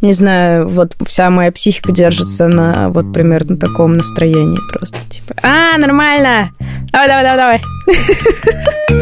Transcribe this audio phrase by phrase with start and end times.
[0.00, 4.98] Не знаю, вот вся моя психика держится на вот примерно таком настроении просто.
[5.10, 6.52] Типа, а, нормально!
[6.90, 8.90] Давай, давай, давай, давай!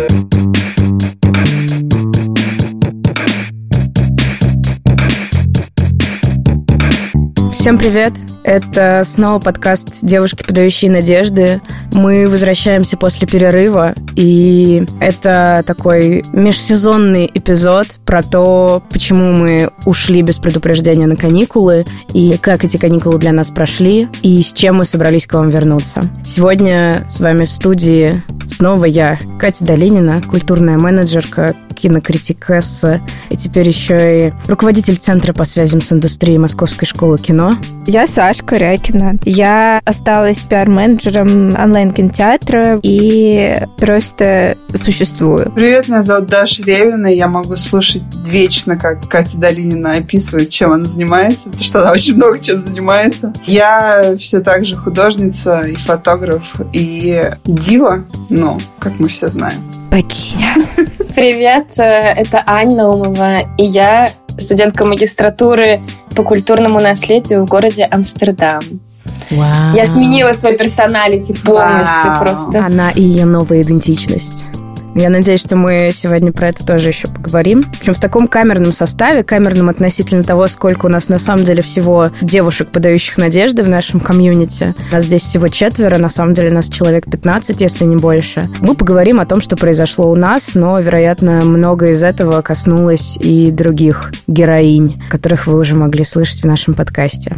[7.69, 8.15] Всем привет!
[8.45, 11.61] Это снова подкаст «Девушки, подающие надежды».
[11.93, 20.39] Мы возвращаемся после перерыва, и это такой межсезонный эпизод про то, почему мы ушли без
[20.39, 25.27] предупреждения на каникулы, и как эти каникулы для нас прошли, и с чем мы собрались
[25.27, 26.01] к вам вернуться.
[26.25, 33.01] Сегодня с вами в студии снова я, Катя Долинина, культурная менеджерка, кинокритикесса,
[33.31, 37.53] и теперь еще и руководитель Центра по связям с индустрией Московской школы кино.
[37.87, 39.17] Я Саша Корякина.
[39.25, 45.51] Я осталась пиар-менеджером онлайн-кинотеатра и просто существую.
[45.53, 50.73] Привет, меня зовут Даша Ревина, и я могу слушать вечно, как Катя Долинина описывает, чем
[50.73, 53.33] она занимается, потому что она очень много чем занимается.
[53.45, 59.71] Я все так же художница и фотограф, и дива, ну, как мы все знаем.
[59.91, 60.55] Богиня.
[61.15, 65.81] Привет, э, это Аня Наумова, и я студентка магистратуры
[66.15, 68.61] по культурному наследию в городе Амстердам.
[69.31, 69.75] Вау.
[69.75, 72.25] Я сменила свой персоналити полностью Вау.
[72.25, 72.65] просто.
[72.65, 74.45] Она и ее новая идентичность.
[74.99, 77.63] Я надеюсь, что мы сегодня про это тоже еще поговорим.
[77.79, 82.09] Причем в таком камерном составе, камерном относительно того, сколько у нас на самом деле всего
[82.21, 84.75] девушек, подающих надежды в нашем комьюнити.
[84.91, 88.51] Нас здесь всего четверо, на самом деле нас человек 15, если не больше.
[88.61, 93.53] Мы поговорим о том, что произошло у нас, но, вероятно, много из этого коснулось и
[93.53, 97.37] других героинь, которых вы уже могли слышать в нашем подкасте.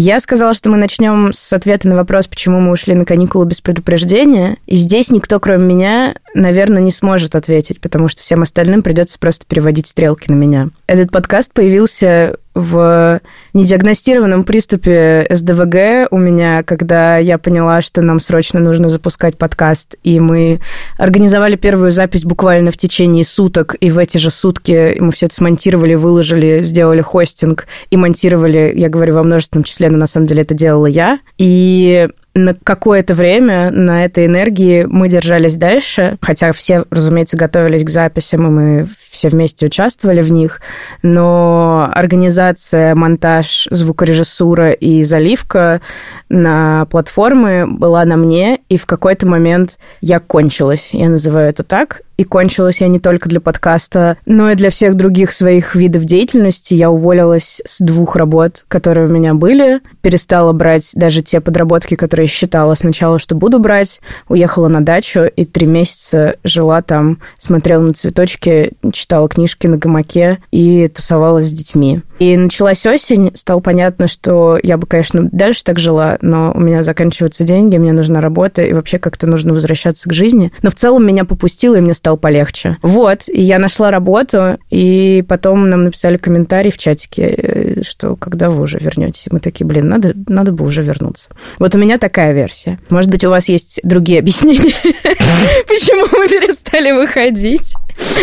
[0.00, 3.60] Я сказала, что мы начнем с ответа на вопрос, почему мы ушли на каникулы без
[3.60, 4.56] предупреждения.
[4.64, 9.44] И здесь никто, кроме меня, наверное, не сможет ответить, потому что всем остальным придется просто
[9.44, 10.68] переводить стрелки на меня.
[10.86, 13.20] Этот подкаст появился в
[13.58, 20.20] недиагностированном приступе СДВГ у меня, когда я поняла, что нам срочно нужно запускать подкаст, и
[20.20, 20.60] мы
[20.96, 25.34] организовали первую запись буквально в течение суток, и в эти же сутки мы все это
[25.34, 30.42] смонтировали, выложили, сделали хостинг и монтировали, я говорю во множественном числе, но на самом деле
[30.42, 31.18] это делала я.
[31.36, 37.90] И на какое-то время на этой энергии мы держались дальше, хотя все, разумеется, готовились к
[37.90, 40.60] записям, и мы все вместе участвовали в них,
[41.02, 45.80] но организация, монтаж, звукорежиссура и заливка
[46.28, 52.02] на платформы была на мне, и в какой-то момент я кончилась, я называю это так,
[52.18, 56.74] и кончилась я не только для подкаста, но и для всех других своих видов деятельности.
[56.74, 62.26] Я уволилась с двух работ, которые у меня были, перестала брать даже те подработки, которые
[62.26, 67.92] считала сначала, что буду брать, уехала на дачу и три месяца жила там, смотрела на
[67.92, 72.02] цветочки, читала книжки на гамаке и тусовалась с детьми.
[72.18, 76.82] И началась осень, стало понятно, что я бы, конечно, дальше так жила, но у меня
[76.82, 80.52] заканчиваются деньги, мне нужна работа, и вообще как-то нужно возвращаться к жизни.
[80.62, 82.76] Но в целом меня попустило, и мне стало полегче.
[82.82, 88.50] Вот, и я нашла работу, и потом нам написали комментарий в чатике, э, что когда
[88.50, 89.26] вы уже вернетесь?
[89.30, 91.28] Мы такие, блин, надо, надо бы уже вернуться.
[91.58, 92.78] Вот у меня такая версия.
[92.90, 94.74] Может быть, у вас есть другие объяснения,
[95.68, 97.74] почему мы перестали выходить?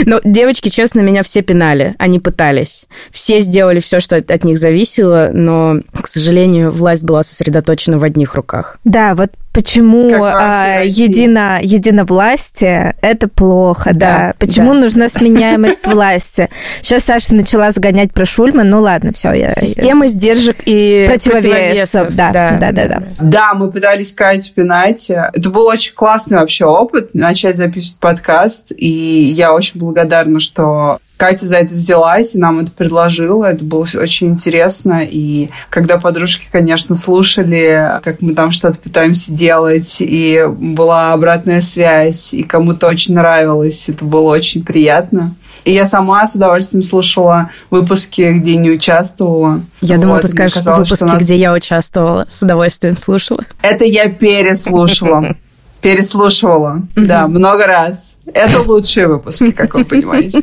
[0.06, 1.96] Но девочки, честно, меня все пинали.
[1.98, 2.86] Они пытались.
[3.12, 8.36] Все сделали все, что от них зависело, но, к сожалению, власть была сосредоточена в одних
[8.36, 8.78] руках.
[8.84, 14.06] Да, вот почему а, едино, единовластие– это плохо, да.
[14.06, 14.82] Да, Почему да.
[14.82, 16.50] нужна сменяемость власти?
[16.82, 19.52] Сейчас Саша начала загонять про Шульман, ну ладно, все, я...
[19.52, 23.04] Система сдержек и Противовесов, да, да, да, да.
[23.20, 25.10] Да, мы пытались Катю пинать.
[25.10, 31.46] Это был очень классный вообще опыт, начать записывать подкаст, и я очень благодарна, что Катя
[31.46, 33.46] за это взялась и нам это предложила.
[33.46, 35.02] Это было очень интересно.
[35.04, 42.34] И когда подружки, конечно, слушали, как мы там что-то пытаемся делать, и была обратная связь,
[42.34, 45.36] и кому-то очень нравилось, это было очень приятно.
[45.64, 49.62] И я сама с удовольствием слушала выпуски, где не участвовала.
[49.82, 52.28] Я думала, Вот, ты мне скажешь казалось, выпуски, нас- где я участвовала.
[52.30, 53.44] С удовольствием слушала.
[53.64, 55.36] Это я переслушала.
[55.86, 56.82] Переслушивала.
[56.96, 58.16] Да, много раз.
[58.34, 60.42] Это лучшие выпуски, как вы понимаете.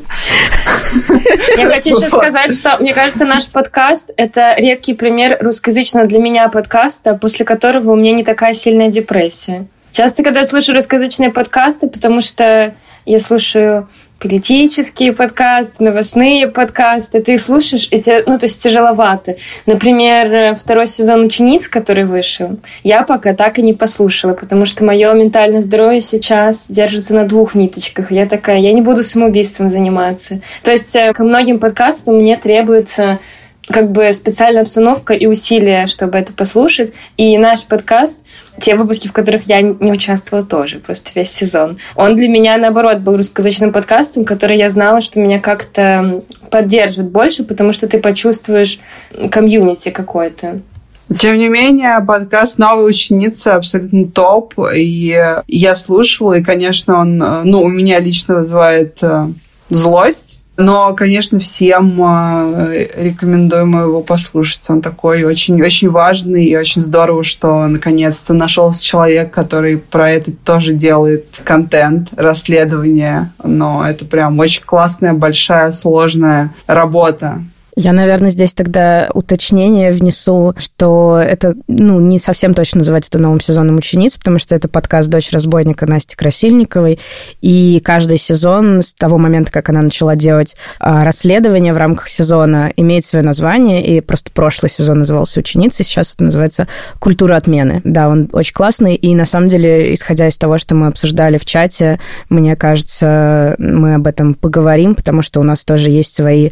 [1.56, 6.48] Я хочу еще сказать, что, мне кажется, наш подкаст— это редкий пример русскоязычного для меня
[6.48, 9.66] подкаста, после которого у меня не такая сильная депрессия.
[9.92, 12.74] Часто, когда я слушаю русскоязычные подкасты, потому что
[13.04, 19.36] я слушаю политические подкасты, новостные подкасты, ты их слушаешь, и тебе, ну, то есть тяжеловато.
[19.66, 25.12] Например, второй сезон «Учениц», который вышел, я пока так и не послушала, потому что мое
[25.12, 28.12] ментальное здоровье сейчас держится на двух ниточках.
[28.12, 30.40] Я такая, я не буду самоубийством заниматься.
[30.62, 33.18] То есть э, ко многим подкастам мне требуется
[33.68, 36.92] как бы специальная обстановка и усилия, чтобы это послушать.
[37.16, 38.20] И наш подкаст,
[38.60, 42.98] те выпуски, в которых я не участвовала тоже, просто весь сезон, он для меня, наоборот,
[42.98, 48.80] был русскоязычным подкастом, который я знала, что меня как-то поддержит больше, потому что ты почувствуешь
[49.30, 50.60] комьюнити какое-то.
[51.18, 55.14] Тем не менее, подкаст «Новая ученица» абсолютно топ, и
[55.46, 59.26] я слушала, и, конечно, он, ну, у меня лично вызывает э,
[59.68, 64.62] злость, но, конечно, всем э, рекомендуем его послушать.
[64.68, 70.74] Он такой очень-очень важный и очень здорово, что наконец-то нашелся человек, который про это тоже
[70.74, 73.32] делает контент, расследование.
[73.42, 77.42] Но это прям очень классная, большая, сложная работа.
[77.74, 83.40] Я, наверное, здесь тогда уточнение внесу, что это, ну, не совсем точно называть это новым
[83.40, 86.98] сезоном учениц, потому что это подкаст «Дочь разбойника» Насти Красильниковой,
[87.40, 92.70] и каждый сезон с того момента, как она начала делать а, расследование в рамках сезона,
[92.76, 96.68] имеет свое название, и просто прошлый сезон назывался «Ученица», сейчас это называется
[96.98, 97.80] «Культура отмены».
[97.84, 101.46] Да, он очень классный, и на самом деле, исходя из того, что мы обсуждали в
[101.46, 101.98] чате,
[102.28, 106.50] мне кажется, мы об этом поговорим, потому что у нас тоже есть свои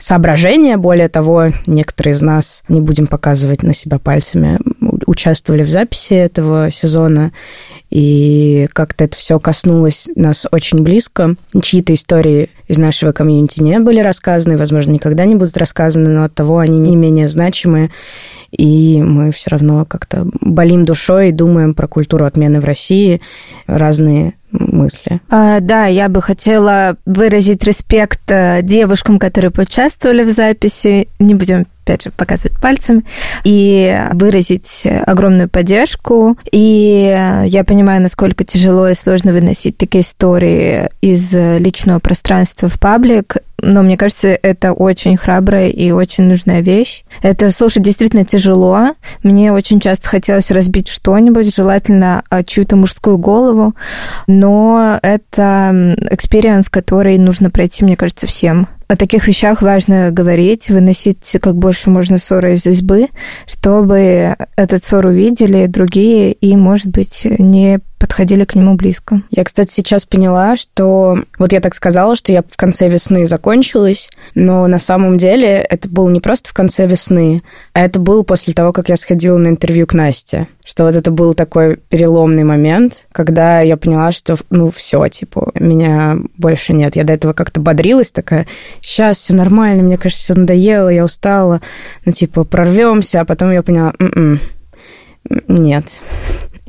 [0.00, 0.76] соображения, движения.
[0.76, 4.58] Более того, некоторые из нас, не будем показывать на себя пальцами,
[5.06, 7.32] участвовали в записи этого сезона,
[7.90, 11.36] и как-то это все коснулось нас очень близко.
[11.60, 16.34] Чьи-то истории из нашего комьюнити не были рассказаны, возможно, никогда не будут рассказаны, но от
[16.34, 17.90] того они не менее значимы,
[18.50, 23.20] и мы все равно как-то болим душой и думаем про культуру отмены в России,
[23.66, 25.20] разные мысли.
[25.28, 31.08] А, да, я бы хотела выразить респект э, девушкам, которые поучаствовали в записи.
[31.18, 33.04] Не будем опять же, показывать пальцем,
[33.44, 36.36] и выразить огромную поддержку.
[36.50, 37.16] И
[37.46, 43.82] я понимаю, насколько тяжело и сложно выносить такие истории из личного пространства в паблик, но
[43.82, 47.04] мне кажется, это очень храбрая и очень нужная вещь.
[47.22, 48.94] Это слушать действительно тяжело.
[49.22, 53.74] Мне очень часто хотелось разбить что-нибудь, желательно чью-то мужскую голову,
[54.26, 61.36] но это experience, который нужно пройти, мне кажется, всем о таких вещах важно говорить, выносить
[61.42, 63.08] как больше можно ссоры из избы,
[63.46, 69.22] чтобы этот ссор увидели другие и, может быть, не подходили к нему близко.
[69.30, 74.08] Я, кстати, сейчас поняла, что вот я так сказала, что я в конце весны закончилась,
[74.36, 77.42] но на самом деле это было не просто в конце весны,
[77.72, 80.46] а это было после того, как я сходила на интервью к Насте.
[80.64, 86.16] Что вот это был такой переломный момент, когда я поняла, что, ну, все, типа, меня
[86.38, 86.94] больше нет.
[86.94, 88.46] Я до этого как-то бодрилась, такая,
[88.80, 91.60] сейчас все нормально, мне кажется, все надоело, я устала,
[92.04, 94.40] ну, типа, прорвемся, а потом я поняла, М-м,
[95.48, 95.86] нет,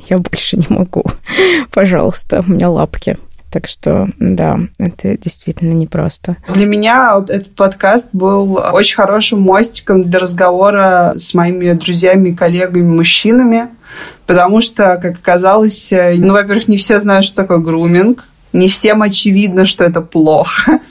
[0.08, 1.04] я больше не могу.
[1.72, 3.16] Пожалуйста, у меня лапки.
[3.50, 6.36] Так что, да, это действительно непросто.
[6.52, 13.70] Для меня этот подкаст был очень хорошим мостиком для разговора с моими друзьями и коллегами-мужчинами,
[14.26, 19.64] потому что, как оказалось, ну, во-первых, не все знают, что такое груминг, не всем очевидно,
[19.64, 20.80] что это плохо.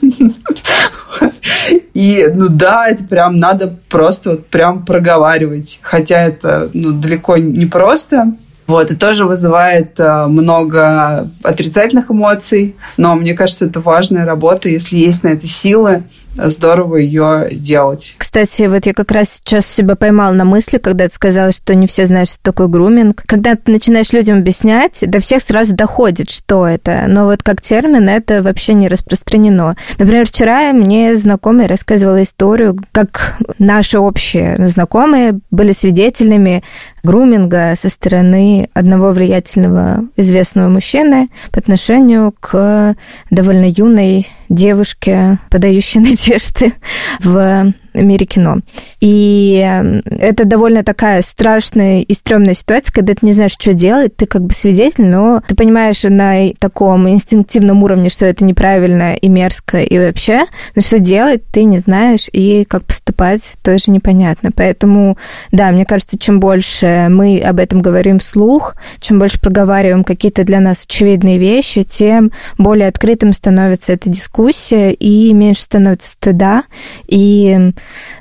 [1.94, 5.80] И, ну да, это прям надо просто вот прям проговаривать.
[5.82, 8.36] Хотя это ну, далеко не просто.
[8.68, 14.98] Вот, и тоже вызывает э, много отрицательных эмоций, но мне кажется, это важная работа, если
[14.98, 16.04] есть на это силы,
[16.34, 18.14] здорово ее делать.
[18.18, 21.86] Кстати, вот я как раз сейчас себя поймала на мысли, когда ты сказала, что не
[21.86, 23.22] все знают, что такое груминг.
[23.26, 27.04] Когда ты начинаешь людям объяснять, до всех сразу доходит, что это.
[27.08, 29.76] Но вот как термин это вообще не распространено.
[29.98, 36.62] Например, вчера мне знакомый рассказывала историю, как наши общие знакомые были свидетелями
[37.02, 42.96] груминга со стороны одного влиятельного известного мужчины по отношению к
[43.30, 46.74] довольно юной девушке, подающей надежды
[47.20, 47.72] в
[48.02, 48.58] мире кино.
[49.00, 49.56] И
[50.06, 54.42] это довольно такая страшная и стрёмная ситуация, когда ты не знаешь, что делать, ты как
[54.42, 59.98] бы свидетель, но ты понимаешь на таком инстинктивном уровне, что это неправильно и мерзко, и
[59.98, 64.50] вообще, но что делать, ты не знаешь, и как поступать, тоже непонятно.
[64.54, 65.16] Поэтому,
[65.52, 70.60] да, мне кажется, чем больше мы об этом говорим вслух, чем больше проговариваем какие-то для
[70.60, 76.64] нас очевидные вещи, тем более открытым становится эта дискуссия, и меньше становится стыда,
[77.06, 77.72] и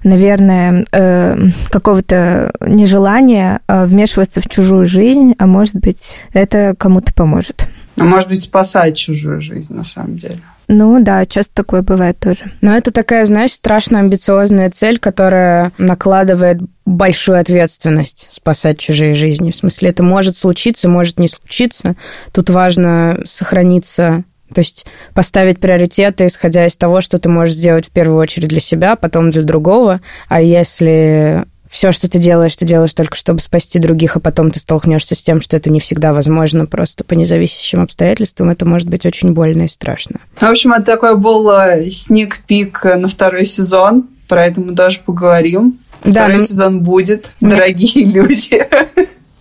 [0.04, 1.38] наверное, э,
[1.70, 7.68] какого-то нежелания э, вмешиваться в чужую жизнь, а может быть, это кому-то поможет.
[8.00, 10.40] А может быть, спасать чужую жизнь, на самом деле.
[10.68, 12.52] Ну да, часто такое бывает тоже.
[12.62, 19.52] Но это такая, знаешь, страшно амбициозная цель, которая накладывает большую ответственность спасать чужие жизни.
[19.52, 21.96] В смысле, это может случиться, может не случиться.
[22.34, 27.92] Тут важно сохраниться То есть поставить приоритеты, исходя из того, что ты можешь сделать в
[27.92, 30.01] первую очередь для себя, потом для другого.
[30.27, 34.60] А если все, что ты делаешь, ты делаешь только чтобы спасти других, а потом ты
[34.60, 39.06] столкнешься с тем, что это не всегда возможно, просто по независящим обстоятельствам, это может быть
[39.06, 40.22] очень больно и страшно.
[40.39, 41.51] В общем, это такой был
[41.89, 45.80] сник-пик на второй сезон, про это мы даже поговорим.
[46.04, 46.48] Да, Второй ну...
[46.48, 48.68] сезон будет, дорогие люди.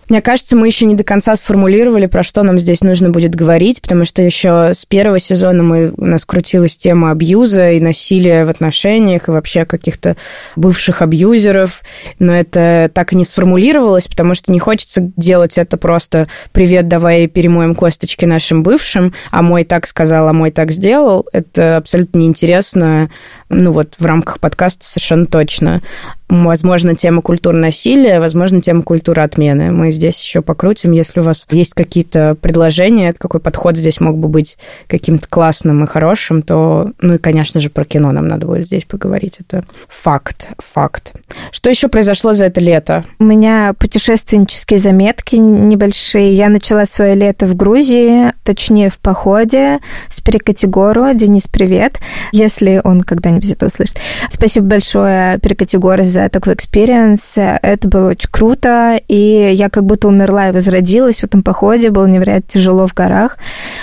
[0.09, 3.81] Мне кажется, мы еще не до конца сформулировали, про что нам здесь нужно будет говорить,
[3.81, 8.49] потому что еще с первого сезона мы, у нас крутилась тема абьюза и насилия в
[8.49, 10.15] отношениях, и вообще каких-то
[10.55, 11.81] бывших абьюзеров,
[12.19, 17.27] но это так и не сформулировалось, потому что не хочется делать это просто «привет, давай
[17.27, 21.25] перемоем косточки нашим бывшим», а мой так сказал, а мой так сделал.
[21.33, 23.09] Это абсолютно неинтересно,
[23.49, 25.81] ну вот в рамках подкаста совершенно точно
[26.29, 29.71] возможно, тема культур насилия, возможно, тема культуры отмены.
[29.71, 34.27] Мы здесь еще покрутим, если у вас есть какие-то предложения, какой подход здесь мог бы
[34.27, 38.67] быть каким-то классным и хорошим, то, ну и, конечно же, про кино нам надо будет
[38.67, 39.37] здесь поговорить.
[39.39, 41.13] Это факт, факт.
[41.51, 43.05] Что еще произошло за это лето?
[43.19, 46.35] У меня путешественнические заметки небольшие.
[46.35, 51.13] Я начала свое лето в Грузии, точнее, в походе с Перекатигору.
[51.13, 51.99] Денис, привет,
[52.33, 53.97] если он когда-нибудь это услышит.
[54.29, 57.33] Спасибо большое Перекатигору за за такой experience.
[57.35, 61.91] Это было очень круто, и я как будто умерла и возродилась в этом походе.
[61.91, 63.37] Было невероятно тяжело в горах,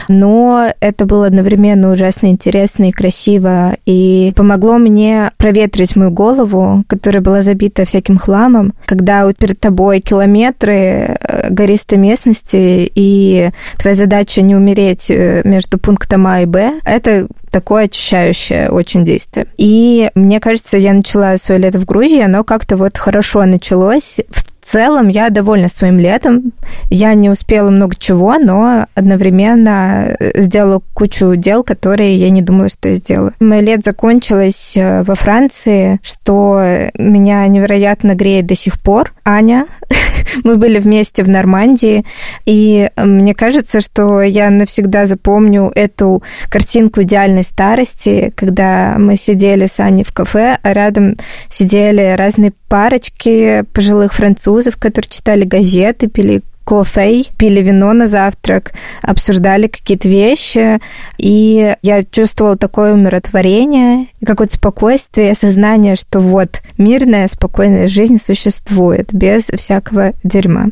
[0.09, 7.23] но это было одновременно ужасно интересно и красиво, и помогло мне проветрить мою голову, которая
[7.23, 14.43] была забита всяким хламом, когда вот перед тобой километры э, гористой местности, и твоя задача
[14.43, 19.47] не умереть э, между пунктом А и Б, это такое очищающее очень действие.
[19.57, 24.17] И мне кажется, я начала свое лето в Грузии, оно как-то вот хорошо началось.
[24.29, 26.53] В в целом я довольна своим летом.
[26.89, 32.71] Я не успела много чего, но одновременно э, сделала кучу дел, которые я не думала,
[32.71, 33.35] что я сделаю.
[33.41, 39.13] Мое лето закончилось э, во Франции, что меня невероятно греет до сих пор.
[39.25, 39.67] Аня,
[40.45, 42.05] мы были вместе в Нормандии,
[42.47, 49.79] и мне кажется, что я навсегда запомню эту картинку идеальной старости, когда мы сидели с
[49.79, 51.17] Аней в кафе, а рядом
[51.51, 59.67] сидели разные парочки пожилых французов, которые читали газеты, пили кофе, пили вино на завтрак, обсуждали
[59.67, 60.81] какие-то вещи,
[61.19, 69.45] и я чувствовала такое умиротворение, какое-то спокойствие, осознание, что вот мирная, спокойная жизнь существует без
[69.45, 70.69] всякого дерьма.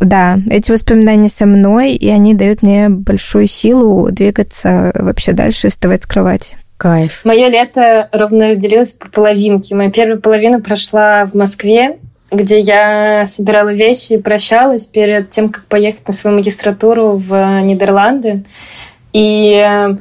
[0.00, 6.02] Да, эти воспоминания со мной, и они дают мне большую силу двигаться вообще дальше, вставать
[6.02, 6.56] с кровати.
[6.76, 7.20] Кайф.
[7.24, 9.76] Мое лето ровно разделилось по половинке.
[9.76, 11.98] Моя первая половина прошла в Москве,
[12.34, 18.44] где я собирала вещи и прощалась перед тем, как поехать на свою магистратуру в Нидерланды.
[19.12, 19.96] И э,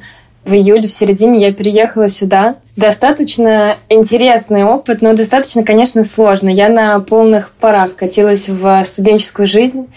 [0.46, 2.56] в июле, в середине я переехала сюда.
[2.76, 6.50] Достаточно интересный опыт, но достаточно, конечно, сложно.
[6.50, 9.88] Я на полных парах катилась в студенческую жизнь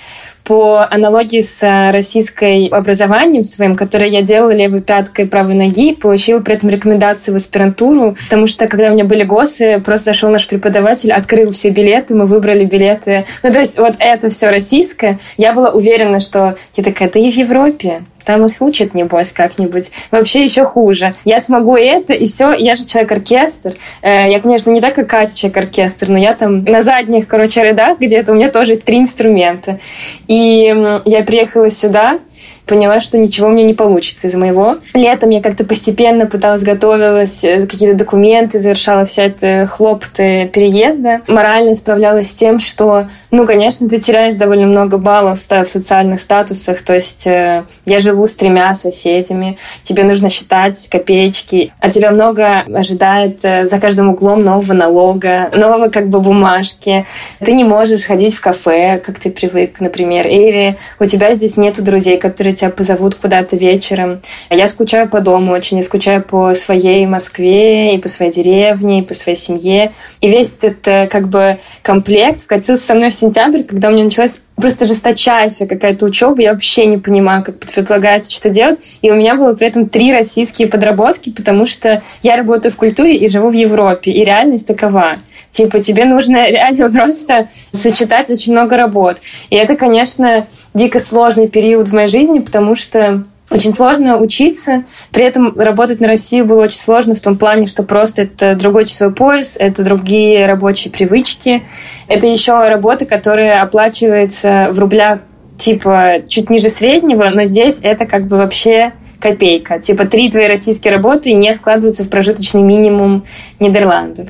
[0.46, 1.60] по аналогии с
[1.92, 7.36] российской образованием своим, которое я делала левой пяткой правой ноги, получила при этом рекомендацию в
[7.36, 12.14] аспирантуру, потому что когда у меня были ГОСы, просто зашел наш преподаватель, открыл все билеты,
[12.14, 13.26] мы выбрали билеты.
[13.42, 15.18] Ну, то есть вот это все российское.
[15.36, 18.02] Я была уверена, что я такая, да в Европе.
[18.26, 19.92] Там их учат, небось, как-нибудь.
[20.10, 21.14] Вообще еще хуже.
[21.24, 22.52] Я смогу это, и все.
[22.52, 23.76] Я же человек-оркестр.
[24.02, 28.00] Э, я, конечно, не так, как Катя человек-оркестр, но я там на задних, короче, рядах
[28.00, 29.78] где-то у меня тоже есть три инструмента.
[30.26, 32.18] И я приехала сюда,
[32.66, 34.78] поняла, что ничего мне не получится из моего.
[34.94, 41.22] Летом я как-то постепенно пыталась, готовилась, э, какие-то документы, завершала вся эта хлопоты переезда.
[41.28, 46.82] Морально справлялась с тем, что, ну, конечно, ты теряешь довольно много баллов в социальных статусах.
[46.82, 52.64] То есть э, я живу с тремя соседями, тебе нужно считать копеечки, а тебя много
[52.74, 57.06] ожидает э, за каждым углом нового налога, нового как бы бумажки.
[57.38, 61.84] Ты не можешь ходить в кафе, как ты привык, например, или у тебя здесь нету
[61.84, 64.20] друзей, которые тебя позовут куда-то вечером.
[64.50, 69.02] Я скучаю по дому очень, я скучаю по своей Москве и по своей деревне, и
[69.02, 69.92] по своей семье.
[70.20, 74.04] И весь этот э, как бы комплект скатился со мной в сентябрь, когда у меня
[74.04, 78.78] началась просто жесточайшая какая-то учеба, я вообще не понимаю, как предлагается что-то делать.
[79.02, 83.16] И у меня было при этом три российские подработки, потому что я работаю в культуре
[83.16, 85.16] и живу в Европе, и реальность такова.
[85.50, 89.18] Типа, тебе нужно реально просто сочетать очень много работ.
[89.50, 94.84] И это, конечно, дико сложный период в моей жизни, потому что очень сложно учиться.
[95.12, 98.86] При этом работать на Россию было очень сложно в том плане, что просто это другой
[98.86, 101.66] часовой пояс, это другие рабочие привычки.
[102.08, 105.20] Это еще работа, которая оплачивается в рублях
[105.58, 108.92] типа чуть ниже среднего, но здесь это как бы вообще
[109.26, 109.80] копейка.
[109.80, 113.24] Типа три твои российские работы не складываются в прожиточный минимум
[113.58, 114.28] Нидерландов.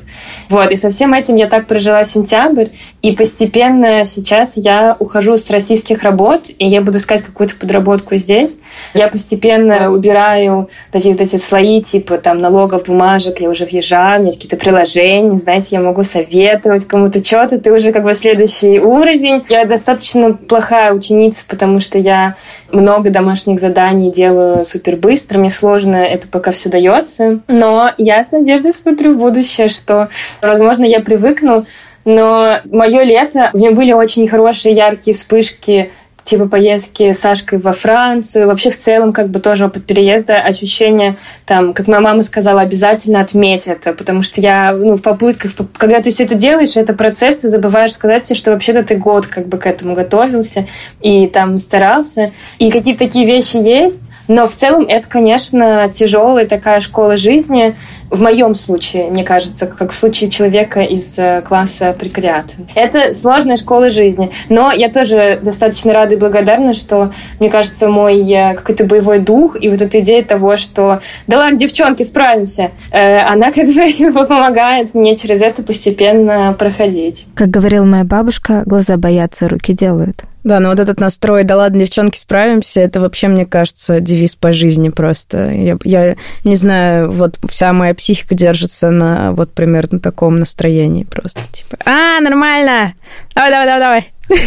[0.49, 2.69] Вот, и со всем этим я так прожила сентябрь,
[3.03, 8.59] и постепенно сейчас я ухожу с российских работ, и я буду искать какую-то подработку здесь.
[8.95, 14.19] Я постепенно убираю эти вот эти слои, типа там налогов, бумажек, я уже въезжаю, у
[14.21, 18.79] меня есть какие-то приложения, знаете, я могу советовать кому-то что-то, ты уже как бы следующий
[18.79, 19.45] уровень.
[19.49, 22.37] Я достаточно плохая ученица, потому что я
[22.73, 27.41] много домашних заданий делаю супер быстро, мне сложно это пока все дается.
[27.49, 31.67] Но я с надеждой смотрю в будущее, что, возможно, я привыкну
[32.07, 35.91] но мое лето, в нем были очень хорошие, яркие вспышки
[36.27, 41.17] типа поездки с Сашкой во Францию, вообще в целом как бы тоже опыт переезда, ощущение,
[41.47, 46.01] там, как моя мама сказала, обязательно отметь это, потому что я, ну, в попытках, когда
[46.01, 49.47] ты все это делаешь, это процесс, ты забываешь сказать себе, что вообще-то ты год как
[49.47, 50.67] бы к этому готовился
[51.01, 56.81] и там старался, и какие-то такие вещи есть, но в целом это, конечно, тяжелая такая
[56.81, 57.77] школа жизни.
[58.11, 62.55] В моем случае, мне кажется, как в случае человека из э, класса прекариата.
[62.75, 64.31] Это сложная школа жизни.
[64.49, 69.57] Но я тоже достаточно рада и благодарна, что, мне кажется, мой э, какой-то боевой дух
[69.61, 74.95] и вот эта идея того, что да ладно, девчонки, справимся, э, она как бы помогает
[74.95, 77.27] мне через это постепенно проходить.
[77.35, 80.25] Как говорила моя бабушка, глаза боятся, руки делают.
[80.47, 84.53] Да, но вот этот настрой, да ладно, девчонки, справимся, это вообще, мне кажется, девиз по
[84.53, 85.51] жизни просто.
[85.51, 91.41] Я, я не знаю, вот вся моя психика держится на вот примерно таком настроении просто.
[91.51, 92.95] Типа, а, нормально,
[93.35, 94.13] давай, давай, давай, давай.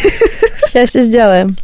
[0.71, 1.57] Сейчас все сделаем.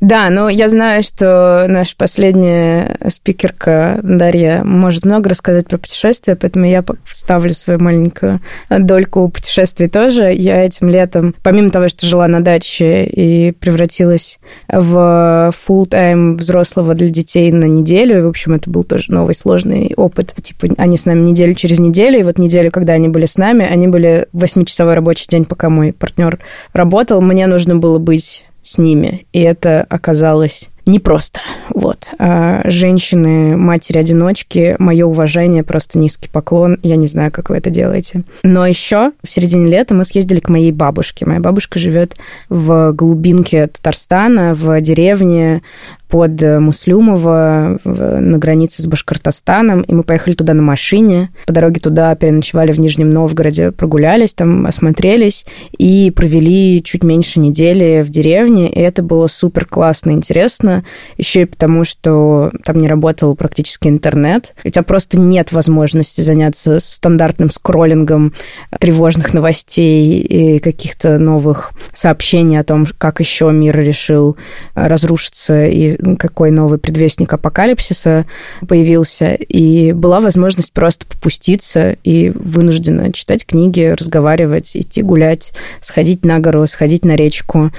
[0.00, 6.66] Да, но я знаю, что наша последняя спикерка Дарья может много рассказать про путешествия, поэтому
[6.66, 10.32] я вставлю свою маленькую дольку путешествий тоже.
[10.32, 14.38] Я этим летом, помимо того, что жила на даче и превратилась
[14.68, 19.92] в full тайм взрослого для детей на неделю, в общем, это был тоже новый сложный
[19.96, 20.34] опыт.
[20.42, 23.66] Типа, они с нами неделю через неделю, и вот неделю, когда они были с нами,
[23.66, 26.38] они были восьмичасовой рабочий день, пока мой партнер
[26.72, 27.20] работал.
[27.20, 29.26] Мне нужно было быть с ними.
[29.32, 31.40] И это оказалось непросто.
[31.70, 32.08] Вот.
[32.18, 36.78] А женщины, матери-одиночки, мое уважение, просто низкий поклон.
[36.82, 38.22] Я не знаю, как вы это делаете.
[38.42, 41.26] Но еще в середине лета мы съездили к моей бабушке.
[41.26, 42.16] Моя бабушка живет
[42.48, 45.62] в глубинке Татарстана, в деревне
[46.08, 51.30] под Муслюмово на границе с Башкортостаном, и мы поехали туда на машине.
[51.46, 55.46] По дороге туда переночевали в Нижнем Новгороде, прогулялись там, осмотрелись
[55.78, 60.84] и провели чуть меньше недели в деревне, и это было супер классно, интересно,
[61.16, 64.54] еще и потому, что там не работал практически интернет.
[64.64, 68.32] У тебя просто нет возможности заняться стандартным скроллингом
[68.78, 74.36] тревожных новостей и каких-то новых сообщений о том, как еще мир решил
[74.74, 78.26] разрушиться и какой новый предвестник апокалипсиса
[78.66, 86.38] появился, и была возможность просто попуститься и вынужденно читать книги, разговаривать, идти гулять, сходить на
[86.38, 87.70] гору, сходить на речку,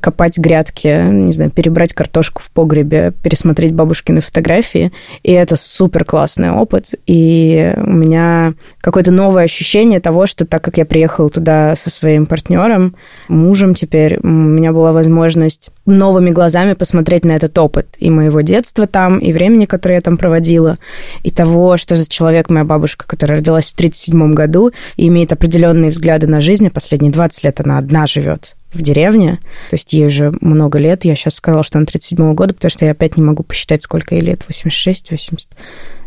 [0.00, 6.50] копать грядки, не знаю, перебрать картошку в погребе, пересмотреть бабушкины фотографии, и это супер классный
[6.50, 11.90] опыт, и у меня какое-то новое ощущение того, что так как я приехала туда со
[11.90, 12.94] своим партнером,
[13.28, 18.86] мужем теперь, у меня была возможность новыми глазами посмотреть на этот опыт и моего детства
[18.86, 20.78] там, и времени, которое я там проводила,
[21.22, 25.90] и того, что за человек моя бабушка, которая родилась в 1937 году и имеет определенные
[25.90, 30.32] взгляды на жизнь, последние 20 лет она одна живет в деревне, то есть ей уже
[30.40, 31.04] много лет.
[31.04, 34.14] Я сейчас сказала, что она 37 года, потому что я опять не могу посчитать, сколько
[34.14, 35.50] ей лет, 86, 80.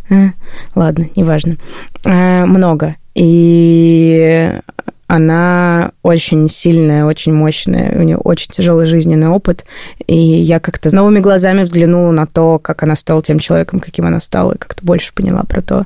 [0.10, 0.30] А,
[0.74, 1.58] ладно, неважно.
[2.06, 2.96] А, много.
[3.14, 4.60] И
[5.08, 9.66] она очень сильная, очень мощная, у нее очень тяжелый жизненный опыт,
[10.08, 14.06] и я как-то с новыми глазами взглянула на то, как она стала тем человеком, каким
[14.06, 15.86] она стала, и как-то больше поняла про то,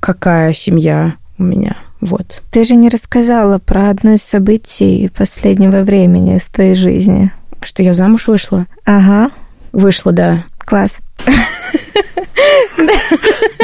[0.00, 1.76] какая семья у меня.
[2.00, 2.42] Вот.
[2.50, 7.32] Ты же не рассказала про одно из событий последнего времени в твоей жизни.
[7.60, 8.66] Что я замуж вышла?
[8.84, 9.30] Ага.
[9.72, 10.44] Вышла, да.
[10.58, 10.98] Класс.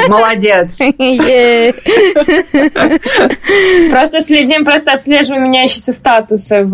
[0.07, 0.77] Молодец.
[3.89, 6.69] Просто следим, просто отслеживаем меняющиеся статусы в,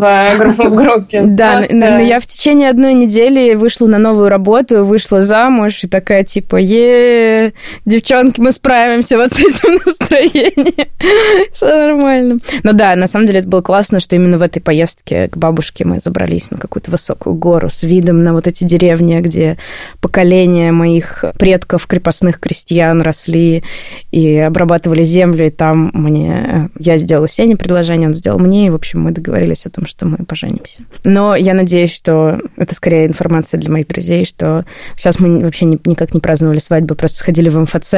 [0.58, 1.22] в группе.
[1.22, 6.24] Да, но я в течение одной недели вышла на новую работу, вышла замуж и такая
[6.24, 7.52] типа, е
[7.84, 10.86] девчонки, мы справимся вот с этим настроением.
[11.54, 12.38] Все нормально.
[12.62, 15.84] Но да, на самом деле это было классно, что именно в этой поездке к бабушке
[15.84, 19.56] мы забрались на какую-то высокую гору с видом на вот эти деревни, где
[20.00, 23.62] поколения моих предков, крепостных крестьян, росли
[24.10, 26.46] и обрабатывали землю, и там мне...
[26.46, 29.86] Э, я сделала Сене предложение, он сделал мне, и, в общем, мы договорились о том,
[29.86, 30.82] что мы поженимся.
[31.04, 34.64] Но я надеюсь, что это скорее информация для моих друзей, что
[34.96, 37.94] сейчас мы вообще никак не праздновали свадьбу, просто сходили в МФЦ,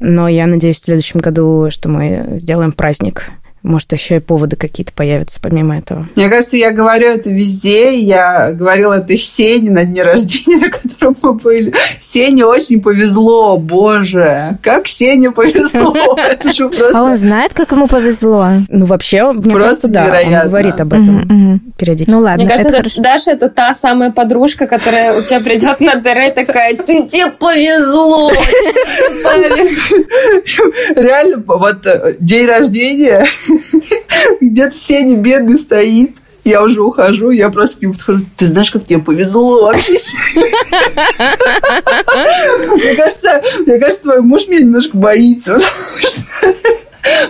[0.00, 3.30] но я надеюсь в следующем году, что мы сделаем праздник
[3.62, 6.06] может, еще и поводы какие-то появятся помимо этого.
[6.16, 7.98] Мне кажется, я говорю это везде.
[7.98, 11.74] Я говорила это Сене на дне рождения, на котором мы были.
[12.00, 14.58] Сене очень повезло, боже.
[14.62, 16.16] Как Сене повезло.
[16.30, 16.98] Это же просто...
[16.98, 18.48] А он знает, как ему повезло?
[18.68, 22.10] Ну, вообще, мне просто да, он говорит об этом периодически.
[22.10, 26.32] Ну, ладно, Мне кажется, Даша это та самая подружка, которая у тебя придет на ДР
[26.34, 28.30] такая, ты тебе повезло.
[30.96, 33.26] Реально, вот э, день рождения
[34.40, 36.16] Где-то Сеня бедный стоит.
[36.44, 38.24] Я уже ухожу, я просто к нему подхожу.
[38.36, 39.94] Ты знаешь, как тебе повезло вообще?
[42.74, 45.60] Мне кажется, мне кажется, твой муж меня немножко боится,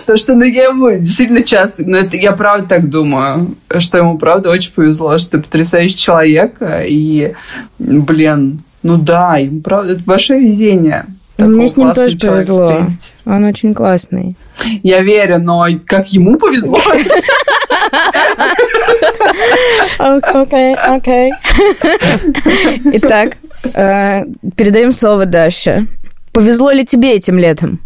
[0.01, 4.17] потому что ну, я ему действительно часто, но это я правда так думаю, что ему
[4.17, 7.33] правда очень повезло, что ты потрясающий человек, и,
[7.79, 11.05] блин, ну да, ему правда, это большое везение.
[11.37, 12.67] Мне с ним тоже повезло.
[12.71, 13.13] Встретить.
[13.25, 14.35] Он очень классный.
[14.83, 16.79] Я верю, но как ему повезло.
[19.97, 21.31] Окей, окей.
[22.93, 23.37] Итак,
[23.73, 24.23] э,
[24.55, 25.87] передаем слово Даше.
[26.31, 27.79] Повезло ли тебе этим летом?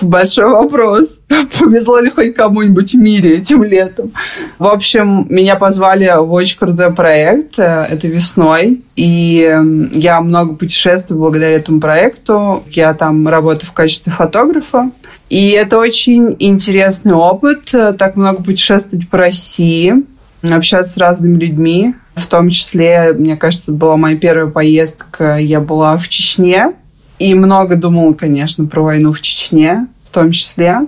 [0.00, 1.18] Большой вопрос.
[1.58, 4.12] Повезло ли хоть кому-нибудь в мире этим летом?
[4.58, 7.58] В общем, меня позвали в очень крутой проект.
[7.58, 8.82] Э, это весной.
[8.96, 9.56] И
[9.92, 12.62] я много путешествую благодаря этому проекту.
[12.70, 14.90] Я там работаю в качестве фотографа.
[15.30, 17.74] И это очень интересный опыт.
[17.74, 19.94] Э, так много путешествовать по России,
[20.42, 21.94] общаться с разными людьми.
[22.14, 25.36] В том числе, мне кажется, была моя первая поездка.
[25.36, 26.72] Я была в Чечне.
[27.18, 30.80] И много думала, конечно, про войну в Чечне в том числе.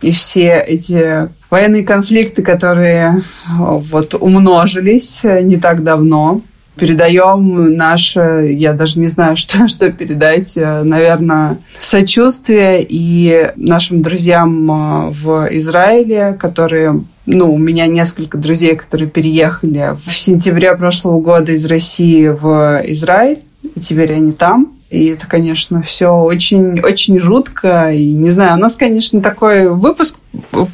[0.00, 6.42] И все эти военные конфликты, которые э, вот умножились э, не так давно,
[6.76, 15.10] передаем наше, я даже не знаю, что, что передать, э, наверное, сочувствие и нашим друзьям
[15.10, 21.66] в Израиле, которые ну, у меня несколько друзей, которые переехали в сентябре прошлого года из
[21.66, 23.40] России в Израиль,
[23.74, 24.77] и теперь они там.
[24.90, 27.92] И это, конечно, все очень, очень жутко.
[27.92, 30.16] И не знаю, у нас, конечно, такой выпуск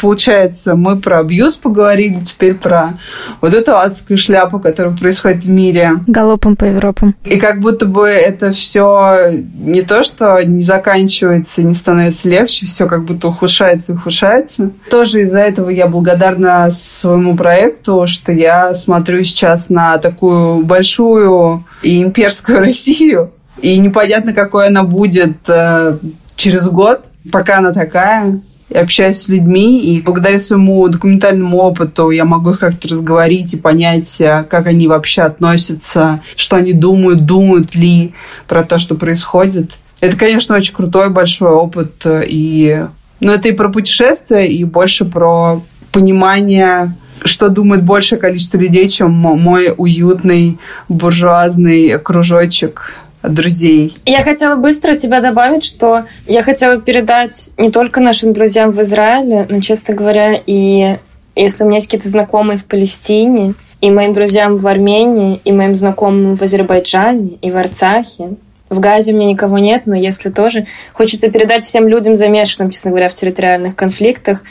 [0.01, 0.77] получается.
[0.77, 2.95] Мы про абьюз поговорили, теперь про
[3.41, 5.93] вот эту адскую шляпу, которая происходит в мире.
[6.07, 7.15] Галопом по Европам.
[7.25, 12.87] И как будто бы это все не то, что не заканчивается, не становится легче, все
[12.87, 14.71] как будто ухудшается и ухудшается.
[14.91, 22.03] Тоже из-за этого я благодарна своему проекту, что я смотрю сейчас на такую большую и
[22.03, 25.99] имперскую Россию, и непонятно, какой она будет э,
[26.37, 28.41] через год, пока она такая.
[28.71, 33.59] Я общаюсь с людьми, и благодаря своему документальному опыту я могу их как-то разговорить и
[33.59, 38.15] понять, э, как они вообще относятся, что они думают, думают ли
[38.49, 39.73] про то, что происходит.
[40.01, 42.85] Это, конечно, очень крутой большой опыт, э, и...
[43.21, 45.63] но это и про путешествия, и больше про
[45.93, 52.83] понимание что думает большее количество людей, чем мой уютный буржуазный кружочек
[53.29, 53.97] друзей.
[54.05, 59.47] Я хотела быстро тебя добавить, что я хотела передать не только нашим друзьям в Израиле,
[59.49, 60.97] но, честно говоря, и
[61.37, 65.75] если у меня есть какие-то знакомые в Палестине, и моим друзьям в Армении, и моим
[65.75, 68.37] знакомым в Азербайджане, и в Арцахе,
[68.71, 72.91] в Газе у меня никого нет, но если тоже, хочется передать всем людям, замешанным, честно
[72.91, 74.43] говоря, в территориальных конфликтах,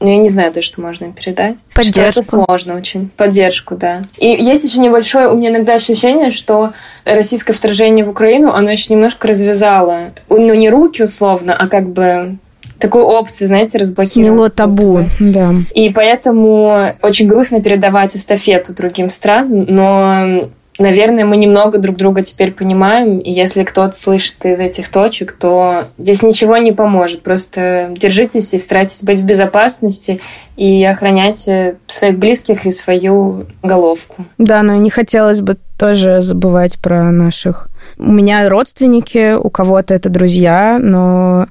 [0.00, 1.58] ну, я не знаю то, что можно им передать.
[1.74, 2.00] Поддержку.
[2.00, 3.10] Что это сложно очень.
[3.16, 4.04] Поддержку, да.
[4.16, 6.72] И есть еще небольшое у меня иногда ощущение, что
[7.04, 12.38] российское вторжение в Украину, оно еще немножко развязало, ну, не руки условно, а как бы
[12.78, 14.12] такую опцию, знаете, разблокировать.
[14.12, 15.52] Сняло табу, да.
[15.74, 22.52] И поэтому очень грустно передавать эстафету другим странам, но наверное, мы немного друг друга теперь
[22.52, 27.22] понимаем, и если кто-то слышит из этих точек, то здесь ничего не поможет.
[27.22, 30.20] Просто держитесь и старайтесь быть в безопасности
[30.56, 34.26] и охраняйте своих близких и свою головку.
[34.38, 37.68] Да, но не хотелось бы тоже забывать про наших...
[37.96, 41.46] У меня родственники, у кого-то это друзья, но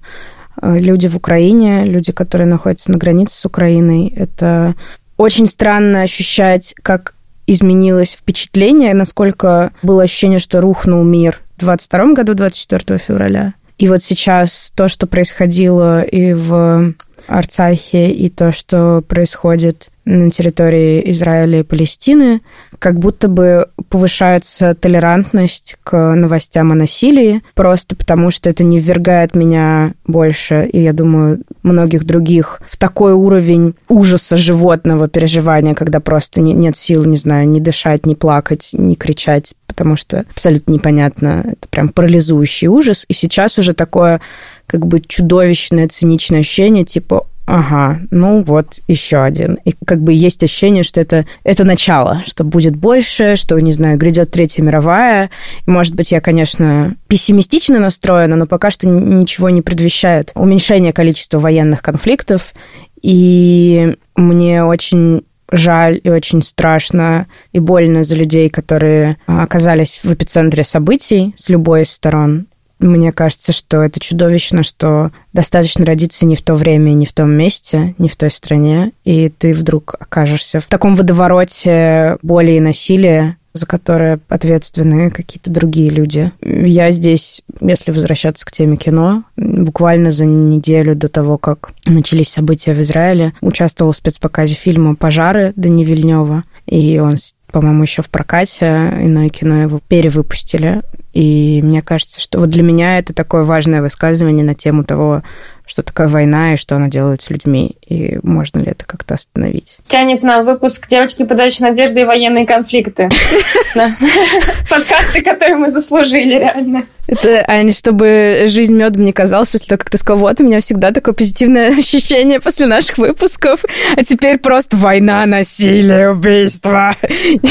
[0.62, 4.76] э, люди в Украине, люди, которые находятся на границе с Украиной, это
[5.18, 7.16] очень странно ощущать, как
[7.48, 13.54] изменилось впечатление, насколько было ощущение, что рухнул мир в 22 году, 24 февраля.
[13.78, 16.94] И вот сейчас то, что происходило и в
[17.28, 22.42] Арцахе и то, что происходит на территории Израиля и Палестины,
[22.80, 29.36] как будто бы повышается толерантность к новостям о насилии, просто потому что это не ввергает
[29.36, 36.40] меня больше, и я думаю, многих других, в такой уровень ужаса животного переживания, когда просто
[36.40, 41.44] не, нет сил, не знаю, не дышать, не плакать, не кричать, потому что абсолютно непонятно,
[41.46, 43.06] это прям парализующий ужас.
[43.10, 44.22] И сейчас уже такое
[44.68, 49.58] как бы чудовищное, циничное ощущение, типа, Ага, ну вот еще один.
[49.64, 53.98] И как бы есть ощущение, что это, это начало, что будет больше, что, не знаю,
[53.98, 55.30] грядет Третья мировая.
[55.66, 61.40] И, может быть, я, конечно, пессимистично настроена, но пока что ничего не предвещает уменьшение количества
[61.40, 62.54] военных конфликтов.
[63.02, 70.66] И мне очень жаль и очень страшно и больно за людей, которые оказались в эпицентре
[70.66, 72.48] событий с любой из сторон.
[72.80, 77.32] Мне кажется, что это чудовищно, что достаточно родиться не в то время, не в том
[77.32, 83.38] месте, не в той стране, и ты вдруг окажешься в таком водовороте боли и насилия,
[83.54, 86.32] за которое ответственны какие-то другие люди.
[86.42, 92.74] Я здесь, если возвращаться к теме кино, буквально за неделю до того, как начались события
[92.74, 97.16] в Израиле, участвовал в спецпоказе фильма «Пожары» Дани Вильнева, и он
[97.52, 100.84] по-моему, еще в прокате, иное кино его перевыпустили.
[101.14, 105.24] И мне кажется, что вот для меня это такое важное высказывание на тему того,
[105.66, 109.78] что такое война и что она делает с людьми, и можно ли это как-то остановить.
[109.88, 113.10] Тянет на выпуск «Девочки, подающие надежды и военные конфликты».
[114.70, 116.84] Подкасты, которые мы заслужили, реально.
[117.08, 120.60] Это, Аня, чтобы жизнь медом не казалась, после того, как ты сказал, вот, у меня
[120.60, 123.64] всегда такое позитивное ощущение после наших выпусков,
[123.96, 126.94] а теперь просто война, насилие, убийство.
[127.02, 127.48] Девчонки,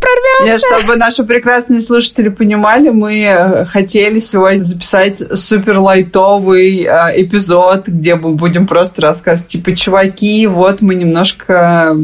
[0.00, 0.44] прорвемся!
[0.44, 7.88] Нет, чтобы наши прекрасные слушатели понимали, мы э, хотели сегодня записать супер лайтовый э, эпизод,
[7.88, 11.96] где мы будем просто рассказывать, типа, чуваки, вот мы немножко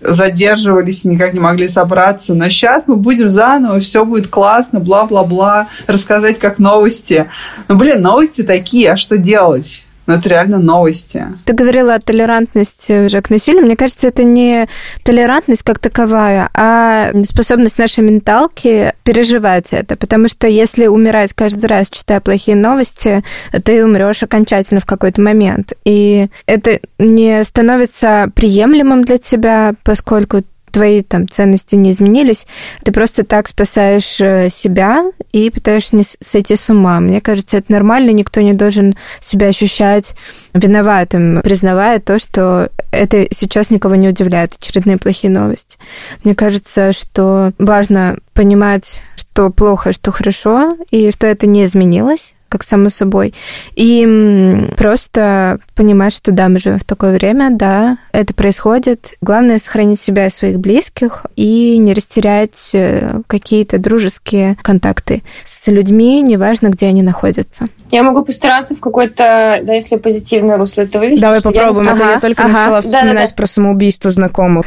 [0.00, 2.34] задерживались, никак не могли собраться.
[2.34, 7.30] Но сейчас мы будем заново, все будет классно, бла-бла-бла, рассказать как новости.
[7.68, 9.82] Ну, блин, новости такие, а что делать?
[10.10, 11.24] Но это реально новости.
[11.44, 13.64] Ты говорила о толерантности уже к насилию.
[13.64, 14.66] Мне кажется, это не
[15.04, 19.94] толерантность как таковая, а способность нашей менталки переживать это.
[19.94, 23.22] Потому что если умирать каждый раз, читая плохие новости,
[23.62, 25.74] ты умрешь окончательно в какой-то момент.
[25.84, 32.46] И это не становится приемлемым для тебя, поскольку твои там ценности не изменились,
[32.84, 37.00] ты просто так спасаешь э, себя и пытаешься не сойти с ума.
[37.00, 40.14] Мне кажется, это нормально, никто не должен себя ощущать
[40.54, 45.78] виноватым, признавая то, что это сейчас никого не удивляет, очередные плохие новости.
[46.24, 52.64] Мне кажется, что важно понимать, что плохо, что хорошо, и что это не изменилось, как
[52.64, 53.32] само собой.
[53.76, 59.14] И просто понимать, что да, мы живем в такое время, да, это происходит.
[59.22, 66.20] Главное сохранить себя и своих близких и не растерять э, какие-то дружеские контакты с людьми,
[66.20, 67.66] неважно, где они находятся.
[67.90, 71.22] Я могу постараться в какой-то, да, если позитивное русло это вывести.
[71.22, 71.86] Давай попробуем.
[71.86, 71.92] Я...
[71.92, 72.52] А ага, я только ага.
[72.52, 73.34] начала вспоминать да, да, да.
[73.34, 74.66] про самоубийство знакомых.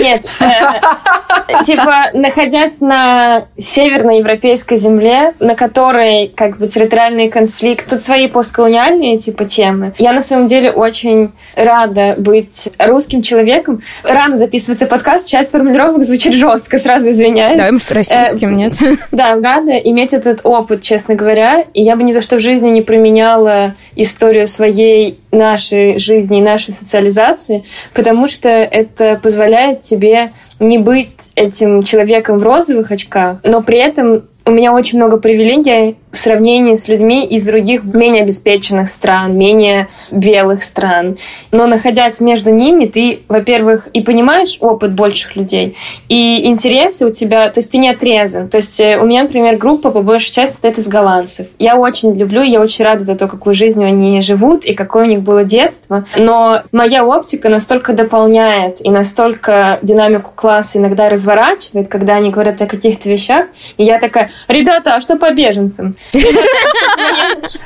[0.00, 0.26] Нет.
[1.64, 9.44] Типа, находясь на северноевропейской земле, на которой как бы территориальный конфликт, тут свои постколониальные типа
[9.44, 13.80] темы, я на самом деле очень рада быть русским человеком.
[14.02, 17.60] Рано записывается подкаст, часть формулировок звучит жестко, сразу извиняюсь.
[17.60, 18.72] Да, может, российским, э, нет?
[19.12, 22.68] Да, рада иметь этот опыт, честно говоря, и я бы ни за что в жизни
[22.70, 30.78] не променяла историю своей нашей жизни и нашей социализации, потому что это позволяет тебе не
[30.78, 36.18] быть этим человеком в розовых очках, но при этом у меня очень много привилегий в
[36.18, 41.18] сравнении с людьми из других менее обеспеченных стран, менее белых стран.
[41.52, 45.76] Но находясь между ними, ты, во-первых, и понимаешь опыт больших людей,
[46.08, 48.48] и интересы у тебя, то есть ты не отрезан.
[48.48, 51.48] То есть э, у меня, например, группа по большей части состоит из голландцев.
[51.58, 55.08] Я очень люблю, я очень рада за то, какую жизнь они живут и какое у
[55.08, 56.06] них было детство.
[56.16, 62.66] Но моя оптика настолько дополняет и настолько динамику класса иногда разворачивает, когда они говорят о
[62.66, 65.94] каких-то вещах, и я такая, ребята, а что по беженцам?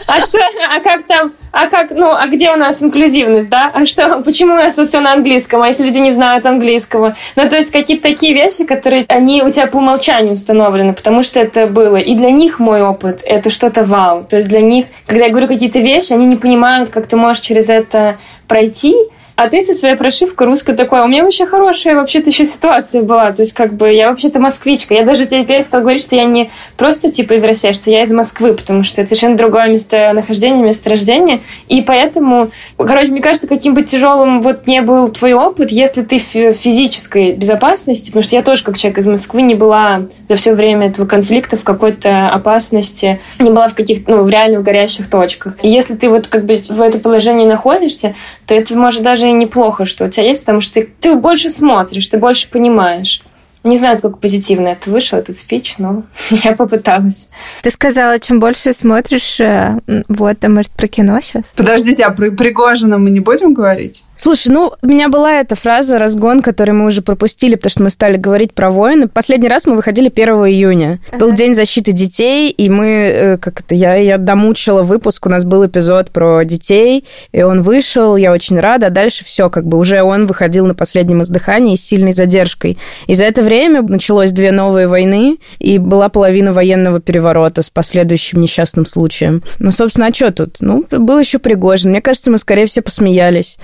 [0.07, 3.71] А что, а как там, а как, ну, а где у нас инклюзивность, да?
[3.73, 7.15] А что, почему у нас тут все на английском, а если люди не знают английского?
[7.37, 11.41] Ну, то есть какие-то такие вещи, которые, они у тебя по умолчанию установлены, потому что
[11.41, 11.97] это было.
[11.97, 14.25] И для них мой опыт— это что-то вау.
[14.25, 17.43] То есть для них, когда я говорю какие-то вещи, они не понимают, как ты можешь
[17.43, 18.95] через это пройти,
[19.41, 23.01] А ты со своей прошивкой русской такой, «А у меня вообще хорошая вообще-то еще ситуация
[23.01, 23.33] была.
[23.33, 24.93] То есть, как бы, я вообще-то москвичка.
[24.93, 28.03] Я даже теперь стала говорить, что я не просто, типа, из России, а что я
[28.03, 31.41] из Москвы, потому что это совершенно другое местонахождение, месторождение.
[31.69, 36.19] И поэтому, короче, мне кажется, каким бы тяжелым вот не был твой опыт, если ты
[36.19, 40.53] в физической безопасности, потому что я тоже, как человек из Москвы, не была за все
[40.53, 45.55] время этого конфликта в какой-то опасности, не была в каких-то, ну, в реально горящих точках.
[45.63, 48.15] И если ты вот как бы в это положении находишься,
[48.47, 52.07] то это может даже неплохо, что у тебя есть, потому что ты, ты больше смотришь,
[52.09, 53.23] ты больше понимаешь.
[53.63, 57.29] Не знаю, сколько позитивно это вышел, этот спич, но я попыталась.
[57.63, 61.45] Ты сказала, чем больше смотришь, э, вот, а может, про кино сейчас?
[61.55, 64.05] Подождите, а про Пригожина мы не будем говорить?
[64.21, 67.89] Слушай, ну, у меня была эта фраза «разгон», которую мы уже пропустили, потому что мы
[67.89, 69.09] стали говорить про войны.
[69.09, 71.01] Последний раз мы выходили 1 июня.
[71.09, 71.21] Ага.
[71.21, 75.45] Был День защиты детей, и мы, э, как это, я, я домучила выпуск, у нас
[75.45, 78.89] был эпизод про детей, и он вышел, я очень рада.
[78.89, 82.77] А дальше все, как бы уже он выходил на последнем издыхании с сильной задержкой.
[83.07, 88.43] И за это время началось две новые войны, и была половина военного переворота с последующим
[88.43, 89.43] несчастным случаем.
[89.59, 90.57] Ну, собственно, а что тут?
[90.61, 91.91] Ну, был еще Пригожин.
[91.93, 93.57] Мне кажется, мы скорее всего посмеялись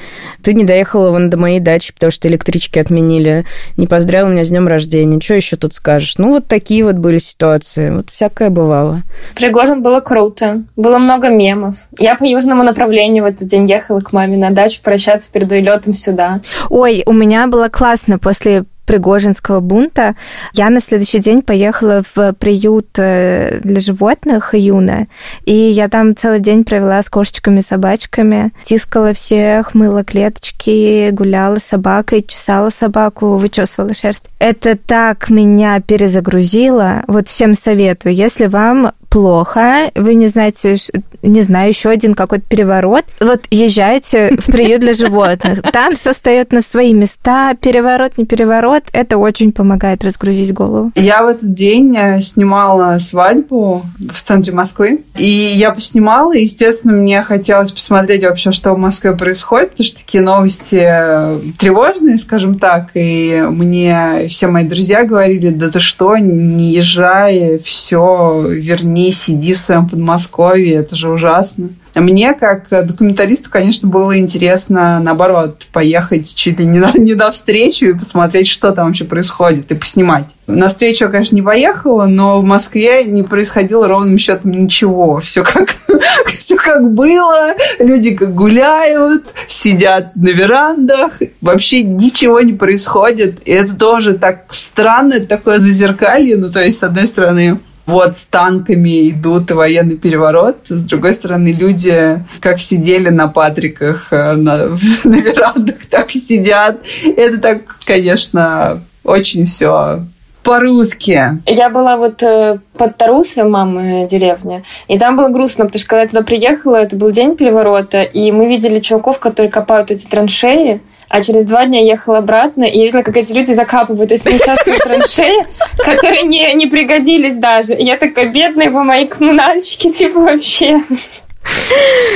[0.47, 3.45] ты не доехала вон до моей дачи, потому что электрички отменили,
[3.77, 5.21] не поздравила меня с днем рождения.
[5.21, 6.19] Что еще тут скажешь?
[6.19, 7.91] Ну, вот такие вот были ситуации.
[7.91, 9.03] Вот всякое бывало.
[9.35, 10.63] Пригожин было круто.
[10.77, 11.75] Было много мемов.
[11.99, 15.95] Я по южному направлению в этот день ехала к маме на дачу прощаться перед улетом
[15.95, 16.41] сюда.
[16.71, 20.15] Ой, у меня было классно после Пригожинского бунта,
[20.53, 25.07] я на следующий день поехала в приют э, для животных Юна,
[25.45, 31.65] и я там целый день провела с кошечками, собачками, тискала всех, мыла клеточки, гуляла с
[31.65, 34.23] собакой, чесала собаку, вычесывала шерсть.
[34.39, 37.03] Это так меня перезагрузило.
[37.09, 40.77] Вот всем советую, если вам плохо, вы не знаете,
[41.27, 45.63] не знаю, еще один какой-то переворот, вот езжайте в приют для животных.
[45.73, 50.93] Там все встает на свои места, переворот, не переворот, это очень помогает разгрузить голову.
[50.95, 56.93] Я в этот день э, снимала свадьбу в центре Москвы, и я поснимала, и, естественно,
[56.95, 62.59] мне хотелось посмотреть вообще, что в Москве происходит, потому что такие новости э, тревожные, скажем
[62.59, 69.53] так, и мне все мои друзья говорили, да ты что, не езжай, все, верни сиди
[69.53, 71.71] в своем Подмосковье, это же ужасно.
[71.95, 77.87] Мне, как документалисту, конечно, было интересно, наоборот, поехать чуть ли не на, не на встречу
[77.87, 80.29] и посмотреть, что там вообще происходит, и поснимать.
[80.47, 85.21] На встречу я, конечно, не поехала, но в Москве не происходило ровным счетом ничего.
[85.21, 85.71] Все как,
[86.29, 93.41] все как было, люди как гуляют, сидят на верандах, вообще ничего не происходит.
[93.49, 96.37] И это тоже так странно, это такое зазеркалье.
[96.37, 100.59] Ну, то есть, с одной стороны, вот с танками идут военный переворот.
[100.69, 104.67] С другой стороны, люди как сидели на Патриках э, на,
[105.05, 106.85] на верандах, так сидят.
[107.17, 110.05] Это так, конечно, очень все
[110.47, 111.41] по-русски.
[111.47, 116.03] Я была вот э, под Тарусом, мамы деревня, и там было грустно, потому что когда
[116.03, 120.81] я туда приехала, это был день переворота, и мы видели чуваков, которые копают эти траншеи,
[121.09, 124.79] а через два дня ехала обратно, и я видела, как эти люди закапывают эти несчастные
[124.79, 125.47] траншеи,
[125.85, 127.75] которые не, не пригодились даже.
[127.75, 130.81] И я такая, бедные вы мои коммунальщики, типа вообще.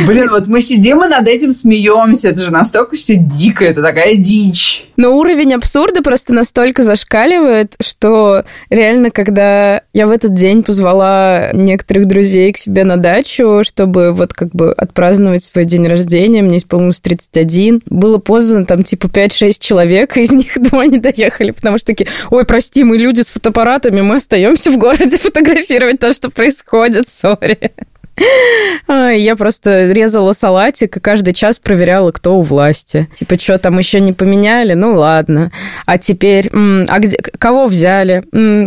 [0.06, 2.28] Блин, вот мы сидим и над этим смеемся.
[2.28, 4.86] Это же настолько все дико, это такая дичь.
[4.96, 12.06] Но уровень абсурда просто настолько зашкаливает, что реально, когда я в этот день позвала некоторых
[12.06, 17.00] друзей к себе на дачу, чтобы вот как бы отпраздновать свой день рождения, мне исполнилось
[17.00, 22.08] 31, было поздно там типа 5-6 человек, из них два не доехали, потому что такие,
[22.30, 27.72] ой, прости, мы люди с фотоаппаратами, мы остаемся в городе фотографировать то, что происходит, сори.
[28.88, 33.08] Я просто резала салатик и каждый час проверяла, кто у власти.
[33.18, 34.74] Типа, что там еще не поменяли?
[34.74, 35.50] Ну, ладно.
[35.86, 38.24] А теперь, а где, кого взяли?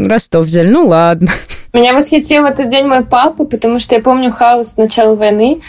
[0.07, 0.69] Ростов взяли?
[0.69, 1.31] Ну, ладно.
[1.73, 5.61] Меня восхитил в этот день мой папа, потому что я помню хаос начала войны,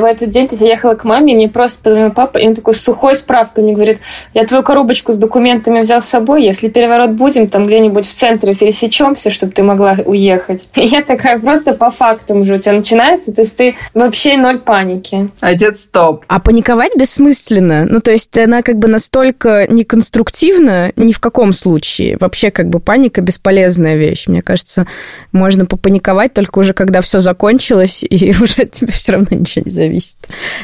[0.00, 2.46] в этот день то есть, я ехала к маме, и мне просто позвонил папа, и
[2.46, 4.00] он такой сухой справкой мне говорит,
[4.34, 8.52] я твою коробочку с документами взял с собой, если переворот будем, там где-нибудь в центре
[8.52, 10.68] пересечемся, чтобы ты могла уехать.
[10.74, 14.58] И я такая просто по фактам уже у тебя начинается, то есть ты вообще ноль
[14.58, 15.30] паники.
[15.40, 16.24] Отец, стоп.
[16.28, 17.84] А паниковать бессмысленно.
[17.84, 22.16] Ну, то есть она как бы настолько неконструктивна ни в каком случае.
[22.18, 24.26] Вообще как бы паника бесполезная вещь.
[24.26, 24.86] Мне кажется,
[25.32, 30.16] можно попаниковать только уже когда все закончилось, и уже тебе все равно ничего не зависит.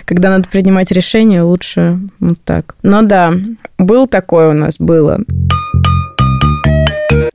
[0.05, 2.77] Когда надо принимать решение, лучше вот так.
[2.83, 3.33] Но да,
[3.79, 5.21] был такое у нас, было.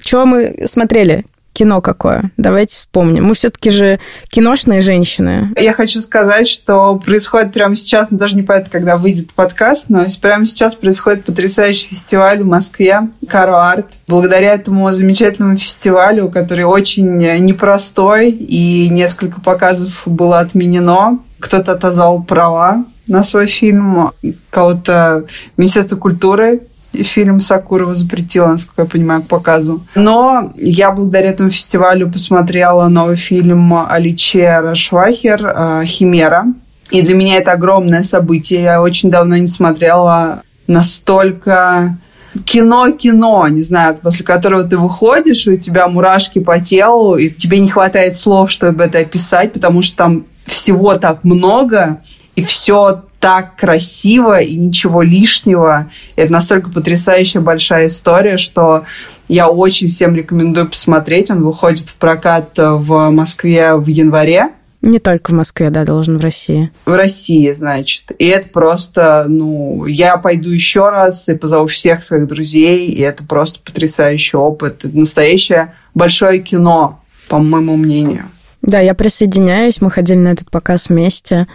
[0.02, 1.26] Чего мы смотрели?
[1.54, 2.32] кино какое?
[2.36, 3.26] Давайте вспомним.
[3.26, 5.54] Мы все-таки же киношные женщины.
[5.58, 10.06] Я хочу сказать, что происходит прямо сейчас, ну, даже не понятно, когда выйдет подкаст, но
[10.22, 13.88] прямо сейчас происходит потрясающий фестиваль в Москве, Каро Арт.
[14.08, 22.86] Благодаря этому замечательному фестивалю, который очень непростой, и несколько показов было отменено, кто-то отозвал права
[23.08, 24.12] на свой фильм,
[24.50, 25.26] кого-то
[25.58, 26.62] Министерство культуры
[26.94, 29.86] фильм Сакурова запретила, насколько я понимаю, к показу.
[29.96, 36.46] Но я благодаря этому фестивалю посмотрела новый фильм Аличе Рашвахер э, «Химера».
[36.92, 38.62] И для меня это огромное событие.
[38.62, 41.98] Я очень давно не смотрела настолько
[42.46, 47.60] кино-кино, не знаю, после которого ты выходишь, и у тебя мурашки по телу, и тебе
[47.60, 52.02] не хватает слов, чтобы это описать, потому что там всего так много,
[52.36, 55.90] и все так красиво и ничего лишнего.
[56.16, 58.86] Это настолько потрясающая большая история, что
[59.28, 61.32] я очень всем рекомендую посмотреть.
[61.32, 64.50] Он выходит в прокат в Москве в январе.
[64.82, 66.70] Не только в Москве, да, должен в России.
[66.86, 68.12] В России, значит.
[68.20, 73.24] И это просто, ну, я пойду еще раз и позову всех своих друзей, и это
[73.24, 74.84] просто потрясающий опыт.
[74.84, 78.26] Это настоящее большое кино, по моему мнению.
[78.64, 79.82] Да, я присоединяюсь.
[79.82, 81.48] Мы ходили на этот показ вместе.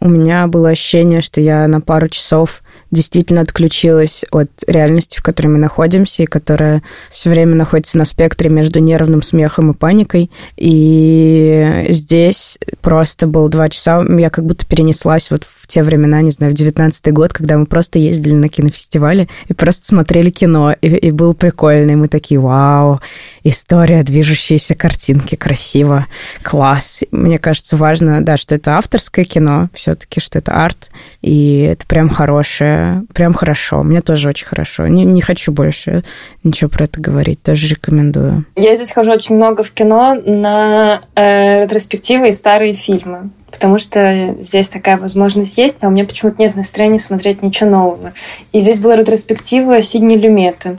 [0.00, 2.62] У меня было ощущение, что я на пару часов
[2.92, 8.50] действительно отключилась от реальности, в которой мы находимся, и которая все время находится на спектре
[8.50, 10.30] между нервным смехом и паникой.
[10.56, 16.30] И здесь просто было два часа, я как будто перенеслась вот в те времена, не
[16.30, 20.88] знаю, в девятнадцатый год, когда мы просто ездили на кинофестивале и просто смотрели кино, и,
[20.88, 23.00] и было прикольно, мы такие, вау,
[23.42, 26.06] история, движущиеся картинки, красиво,
[26.42, 27.02] класс.
[27.10, 30.90] Мне кажется, важно, да, что это авторское кино, все-таки, что это арт,
[31.22, 32.81] и это прям хорошее,
[33.14, 33.82] прям хорошо.
[33.82, 34.86] Мне тоже очень хорошо.
[34.86, 36.04] Не, не хочу больше
[36.44, 38.44] ничего про это говорить, тоже рекомендую.
[38.56, 44.34] Я здесь хожу очень много в кино на э, ретроспективы и старые фильмы потому что
[44.40, 48.14] здесь такая возможность есть, а у меня почему-то нет настроения смотреть ничего нового.
[48.50, 50.78] И здесь была ретроспектива Сидни Люмета.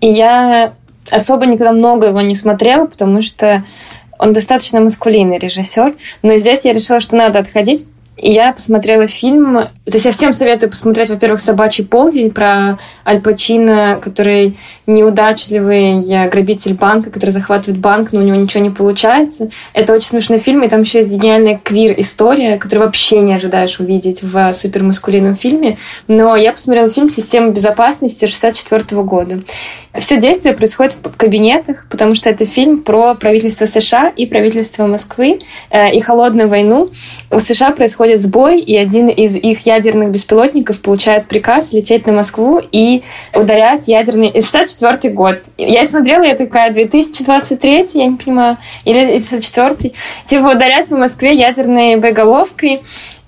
[0.00, 0.72] И я
[1.10, 3.62] особо никогда много его не смотрела, потому что
[4.18, 7.84] он достаточно маскулинный режиссер, но здесь я решила, что надо отходить,
[8.16, 9.54] я посмотрела фильм.
[9.54, 14.56] То есть я всем советую посмотреть, во-первых, «Собачий полдень» про Аль Пачино, который
[14.86, 19.50] неудачливый грабитель банка, который захватывает банк, но у него ничего не получается.
[19.72, 24.22] Это очень смешной фильм, и там еще есть гениальная квир-история, которую вообще не ожидаешь увидеть
[24.22, 25.76] в супермаскулинном фильме.
[26.08, 29.40] Но я посмотрела фильм «Система безопасности» 64 года.
[29.98, 35.38] Все действие происходит в кабинетах, потому что это фильм про правительство США и правительство Москвы
[35.70, 36.88] э, и холодную войну.
[37.30, 42.60] У США происходит сбой, и один из их ядерных беспилотников получает приказ лететь на Москву
[42.72, 43.02] и
[43.34, 44.32] ударять ядерный...
[44.32, 45.42] 64 год.
[45.58, 49.92] Я смотрела, я такая, 2023, я не понимаю, или 64
[50.26, 52.82] Типа ударять по Москве ядерной боеголовкой.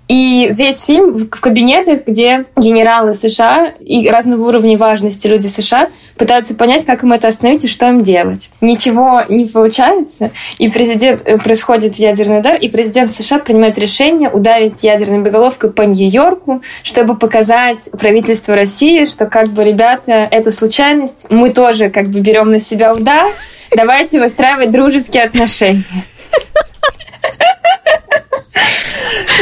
[0.09, 6.55] И весь фильм в кабинетах, где генералы США и разного уровня важности люди США пытаются
[6.55, 8.51] понять, как им это остановить и что им делать.
[8.61, 14.85] Ничего не получается, и президент э, происходит ядерный удар, и президент США принимает решение ударить
[14.85, 21.51] ядерной боеголовкой по Нью-Йорку, чтобы показать правительству России, что как бы, ребята, это случайность, мы
[21.51, 23.33] тоже как бы берем на себя удар,
[23.75, 25.85] давайте выстраивать дружеские отношения.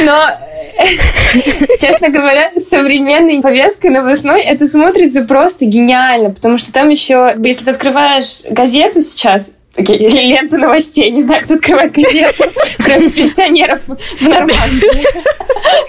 [0.03, 0.29] Но,
[1.79, 7.65] честно говоря, с современной повесткой новостной это смотрится просто гениально, потому что там еще, если
[7.65, 11.11] ты открываешь газету сейчас, или ленту новостей.
[11.11, 12.45] Не знаю, кто открывает газету,
[12.77, 15.05] кроме пенсионеров в Нормандии.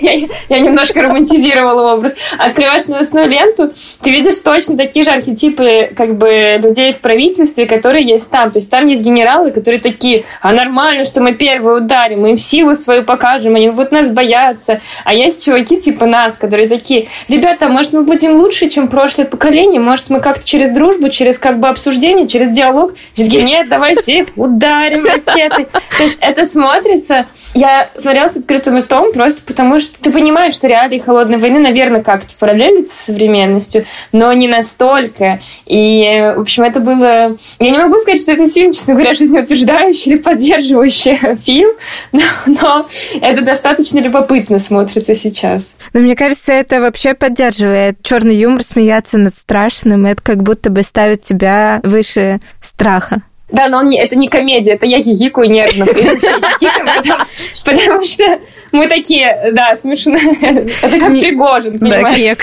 [0.01, 0.13] Я,
[0.49, 2.15] я немножко романтизировала образ.
[2.39, 8.07] Открываешь новостную ленту, ты видишь точно такие же архетипы как бы людей в правительстве, которые
[8.07, 8.51] есть там.
[8.51, 12.37] То есть там есть генералы, которые такие, а нормально, что мы первые ударим, мы им
[12.37, 14.81] силу свою покажем, они будут нас бояться.
[15.05, 19.81] А есть чуваки типа нас, которые такие, ребята, может мы будем лучше, чем прошлое поколение,
[19.81, 22.95] может мы как-то через дружбу, через как бы обсуждение, через диалог.
[23.17, 25.67] Нет, давайте их ударим ракетой.
[25.97, 27.27] То есть это смотрится...
[27.55, 32.03] Я смотрела с открытым ртом просто потому, что ты понимаешь, что реалии холодной войны, наверное,
[32.03, 35.41] как-то параллелятся с современностью, но не настолько.
[35.67, 37.37] И, в общем, это было...
[37.59, 41.71] Я не могу сказать, что это сильно, честно говоря, жизнеутверждающий или поддерживающий фильм,
[42.13, 42.87] но, но
[43.21, 45.75] это достаточно любопытно смотрится сейчас.
[45.93, 50.07] Но мне кажется, это вообще поддерживает черный юмор, смеяться над страшным.
[50.07, 53.23] Это как будто бы ставит тебя выше страха.
[53.49, 55.87] Да, но он не, это не комедия, это я хихикаю нервно.
[55.95, 57.25] Потому,
[57.65, 58.41] потому что
[58.73, 60.15] мы такие, да, смешно.
[60.83, 62.17] Это как Пригожин, понимаешь?
[62.17, 62.39] Да, кек.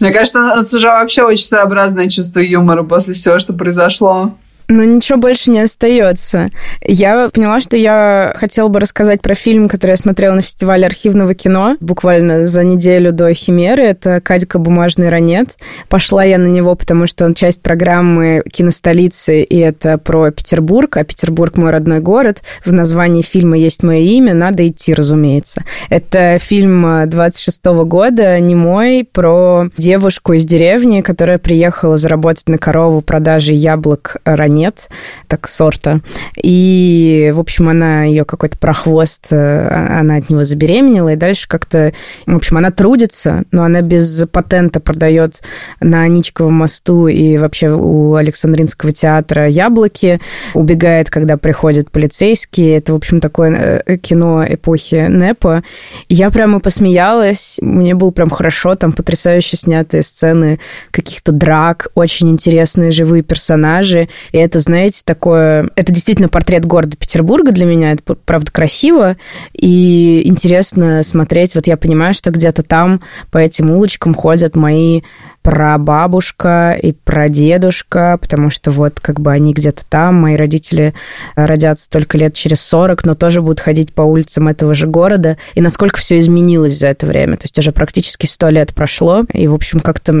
[0.00, 4.34] Мне кажется, у нас уже вообще очень своеобразное чувство юмора после всего, что произошло.
[4.70, 6.50] Ну, ничего больше не остается.
[6.82, 11.32] Я поняла, что я хотела бы рассказать про фильм, который я смотрела на фестивале архивного
[11.34, 13.82] кино буквально за неделю до «Химеры».
[13.82, 14.58] Это «Кадика.
[14.58, 15.56] Бумажный ранет».
[15.88, 21.04] Пошла я на него, потому что он часть программы киностолицы, и это про Петербург, а
[21.04, 22.42] Петербург мой родной город.
[22.62, 25.64] В названии фильма есть мое имя, надо идти, разумеется.
[25.88, 32.58] Это фильм 26 -го года, не мой, про девушку из деревни, которая приехала заработать на
[32.58, 34.88] корову продажи яблок ранее нет,
[35.28, 36.00] так сорта.
[36.36, 39.68] И, в общем, она ее какой-то прохвост, э,
[40.00, 41.92] она от него забеременела, и дальше как-то,
[42.26, 45.42] в общем, она трудится, но она без патента продает
[45.80, 50.20] на Аничковом мосту и вообще у Александринского театра яблоки,
[50.54, 52.78] убегает, когда приходят полицейские.
[52.78, 55.62] Это, в общем, такое э, кино эпохи НЭПа.
[56.08, 60.58] Я прямо посмеялась, мне было прям хорошо, там потрясающе снятые сцены
[60.90, 64.08] каких-то драк, очень интересные живые персонажи.
[64.32, 65.70] И это, знаете, такое...
[65.76, 67.92] Это действительно портрет города Петербурга для меня.
[67.92, 69.16] Это, правда, красиво
[69.52, 71.54] и интересно смотреть.
[71.54, 75.02] Вот я понимаю, что где-то там по этим улочкам ходят мои
[75.48, 80.92] прабабушка и прадедушка, потому что вот как бы они где-то там, мои родители
[81.36, 85.62] родятся только лет через 40, но тоже будут ходить по улицам этого же города, и
[85.62, 87.38] насколько все изменилось за это время.
[87.38, 90.12] То есть уже практически сто лет прошло, и, в общем, как-то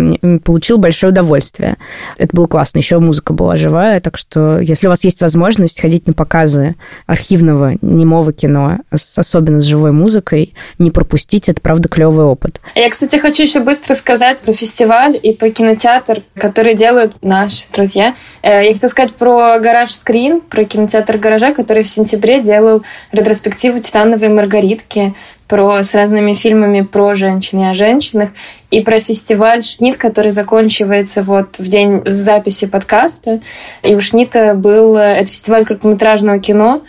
[0.42, 1.76] получил большое удовольствие.
[2.16, 2.78] Это было классно.
[2.78, 6.74] Еще музыка была живая, так что если у вас есть возможность ходить на показы
[7.06, 12.62] архивного немого кино, особенно с живой музыкой, не пропустить, это правда клевый опыт.
[12.74, 18.14] Я, кстати, хочу еще быстро сказать про фестиваль и про кинотеатр, который делают наши друзья.
[18.42, 23.80] Э, я хотела сказать про гараж Скрин, про кинотеатр гаража, который в сентябре делал ретроспективу
[23.80, 25.14] «Титановой Маргаритки»,
[25.48, 28.30] про с разными фильмами про женщин и о женщинах,
[28.70, 33.40] и про фестиваль «Шнит», который заканчивается вот в день записи подкаста.
[33.82, 36.82] И у «Шнита» был э, это фестиваль короткометражного кино,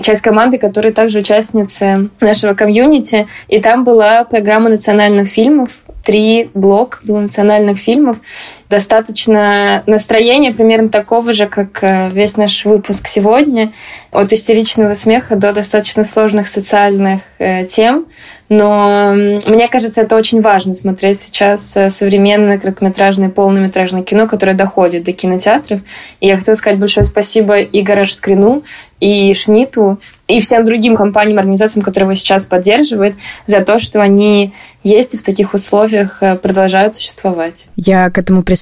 [0.00, 3.26] часть команды, которая также участница нашего комьюнити.
[3.48, 5.70] И там была программа национальных фильмов,
[6.02, 8.20] три блок национальных фильмов.
[8.72, 13.74] Достаточно настроения примерно такого же, как э, весь наш выпуск сегодня.
[14.10, 18.06] От истеричного смеха до достаточно сложных социальных э, тем.
[18.48, 25.04] Но мне кажется, это очень важно смотреть сейчас э, современное короткометражное полнометражное кино, которое доходит
[25.04, 25.80] до кинотеатров.
[26.20, 28.62] И я хотела сказать большое спасибо и Гараж Скрину,
[29.00, 33.16] и Шниту, и всем другим компаниям, организациям, которые его сейчас поддерживают,
[33.46, 34.52] за то, что они
[34.84, 37.66] есть и в таких условиях продолжают существовать.
[37.74, 38.61] Я к этому присоединяюсь,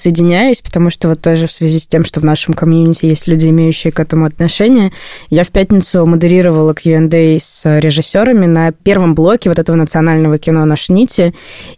[0.62, 3.92] потому что вот тоже в связи с тем, что в нашем комьюнити есть люди, имеющие
[3.92, 4.92] к этому отношение,
[5.28, 10.76] я в пятницу модерировала Q&A с режиссерами на первом блоке вот этого национального кино на
[10.76, 11.34] Шните,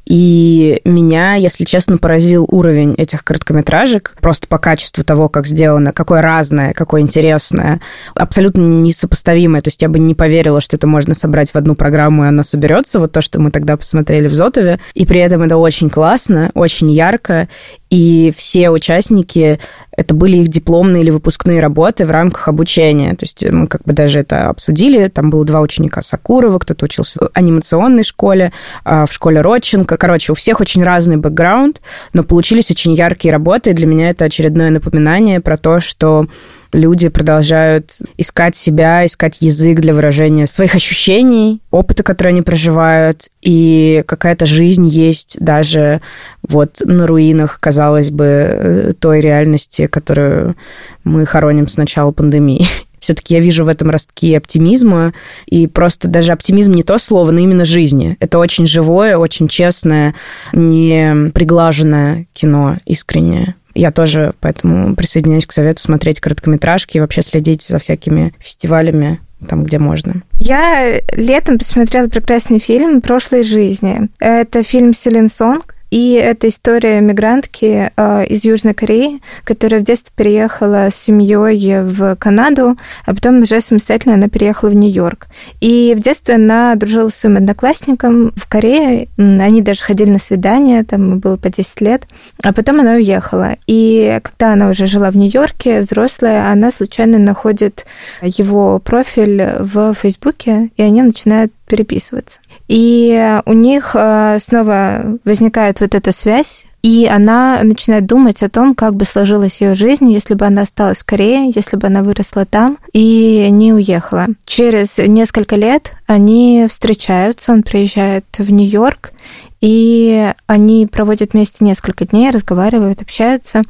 [0.06, 6.20] и меня, если честно, поразил уровень этих короткометражек, просто по качеству того, как сделано, какое
[6.22, 7.80] разное, какое интересное,
[8.14, 9.62] абсолютно несопоставимое.
[9.62, 12.44] То есть я бы не поверила, что это можно собрать в одну программу, и она
[12.44, 14.80] соберется, вот то, что мы тогда посмотрели в Зотове.
[14.94, 17.48] И при этом это очень классно, очень ярко,
[17.92, 19.60] и все участники
[19.94, 23.10] это были их дипломные или выпускные работы в рамках обучения.
[23.14, 25.08] То есть мы как бы даже это обсудили.
[25.08, 29.98] Там было два ученика Сакурова, кто-то учился в анимационной школе, а, в школе Родченко.
[29.98, 31.82] Короче, у всех очень разный бэкграунд,
[32.14, 33.72] но получились очень яркие работы.
[33.72, 36.24] И для меня это очередное напоминание про то, что
[36.72, 44.02] люди продолжают искать себя, искать язык для выражения своих ощущений, опыта, который они проживают, и
[44.06, 46.00] какая-то жизнь есть даже
[46.46, 50.56] вот на руинах, казалось бы, э, той реальности, которую
[51.04, 52.66] мы хороним с начала пандемии.
[52.98, 55.12] Все-таки я вижу в этом ростки оптимизма,
[55.46, 58.16] и просто даже оптимизм не то слово, но именно жизни.
[58.20, 60.14] Это очень живое, очень честное,
[60.52, 63.56] не приглаженное кино, искреннее.
[63.74, 69.64] Я тоже поэтому присоединяюсь к совету смотреть короткометражки и вообще следить за всякими фестивалями там,
[69.64, 70.22] где можно.
[70.38, 74.08] Я летом посмотрела прекрасный фильм «Прошлой жизни».
[74.18, 80.10] Это фильм Селин Сонг, и это история мигрантки э, из Южной Кореи, которая в детстве
[80.16, 85.26] переехала с семьей в Канаду, а потом уже самостоятельно она переехала в Нью-Йорк.
[85.60, 89.08] И в детстве она дружила с своим одноклассником в Корее.
[89.18, 92.04] Они даже ходили на свидания, там было по 10 лет.
[92.42, 93.56] А потом она уехала.
[93.66, 97.84] И когда она уже жила в Нью-Йорке, взрослая, она случайно находит
[98.22, 102.40] его профиль в Фейсбуке, и они начинают переписываться.
[102.68, 108.74] И у них э, снова возникает вот эта связь, И она начинает думать о том,
[108.74, 112.44] как бы сложилась ее жизнь, если бы она осталась в Корее, если бы она выросла
[112.44, 114.26] там и не уехала.
[114.44, 119.12] Через несколько лет они встречаются, он приезжает в Нью-Йорк,
[119.60, 123.62] и они проводят вместе несколько дней, разговаривают, общаются.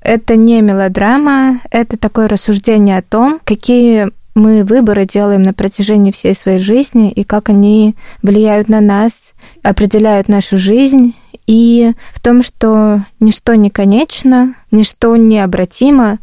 [0.00, 6.34] Это не мелодрама, это такое рассуждение о том, какие мы выборы делаем на протяжении всей
[6.34, 9.32] своей жизни и как они влияют на нас,
[9.62, 11.14] определяют нашу жизнь.
[11.46, 16.18] И в том, что ничто не конечно, ничто необратимо,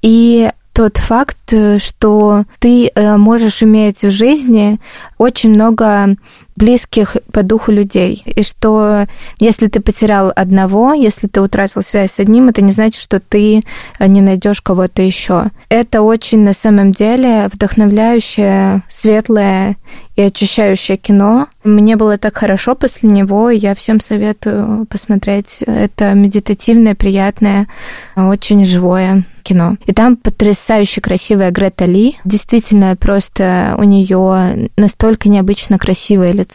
[0.00, 4.80] и тот факт, что ты э, можешь иметь в жизни
[5.18, 6.16] очень много
[6.62, 8.22] близких по духу людей.
[8.24, 9.06] И что
[9.40, 13.62] если ты потерял одного, если ты утратил связь с одним, это не значит, что ты
[13.98, 15.46] не найдешь кого-то еще.
[15.68, 19.76] Это очень на самом деле вдохновляющее, светлое
[20.14, 21.48] и очищающее кино.
[21.64, 25.58] Мне было так хорошо после него, и я всем советую посмотреть.
[25.66, 27.66] Это медитативное, приятное,
[28.14, 29.76] очень живое кино.
[29.86, 32.16] И там потрясающе красивая Грета Ли.
[32.24, 36.51] Действительно, просто у нее настолько необычно красивое лицо,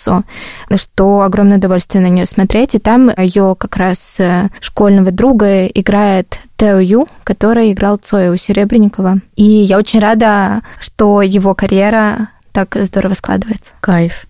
[0.75, 2.75] что огромное удовольствие на нее смотреть.
[2.75, 8.37] И там ее как раз э, школьного друга играет Тео Ю, который играл Цоя у
[8.37, 9.19] Серебренникова.
[9.35, 13.71] И я очень рада, что его карьера так здорово складывается.
[13.81, 14.25] Кайф.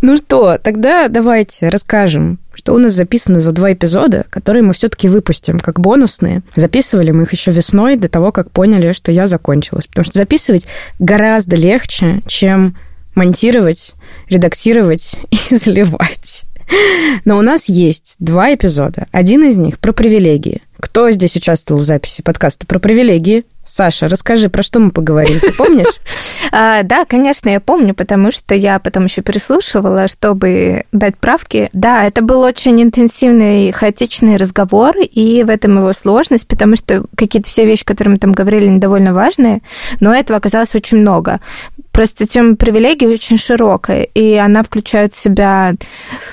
[0.00, 5.08] Ну что, тогда давайте расскажем, что у нас записано за два эпизода, которые мы все-таки
[5.08, 6.42] выпустим как бонусные.
[6.56, 9.86] Записывали мы их еще весной до того, как поняли, что я закончилась.
[9.86, 10.66] Потому что записывать
[10.98, 12.76] гораздо легче, чем
[13.14, 13.94] монтировать,
[14.28, 15.16] редактировать
[15.50, 16.44] и заливать.
[17.24, 19.06] Но у нас есть два эпизода.
[19.12, 20.62] Один из них про привилегии.
[20.78, 23.44] Кто здесь участвовал в записи подкаста про привилегии?
[23.66, 25.86] Саша, расскажи, про что мы поговорили, ты помнишь?
[26.56, 31.68] А, да, конечно, я помню, потому что я потом еще переслушивала, чтобы дать правки.
[31.72, 37.48] Да, это был очень интенсивный, хаотичный разговор, и в этом его сложность, потому что какие-то
[37.48, 39.62] все вещи, которые мы там говорили, довольно важные,
[39.98, 41.40] но этого оказалось очень много.
[41.90, 45.72] Просто тема привилегий очень широкая, и она включает в себя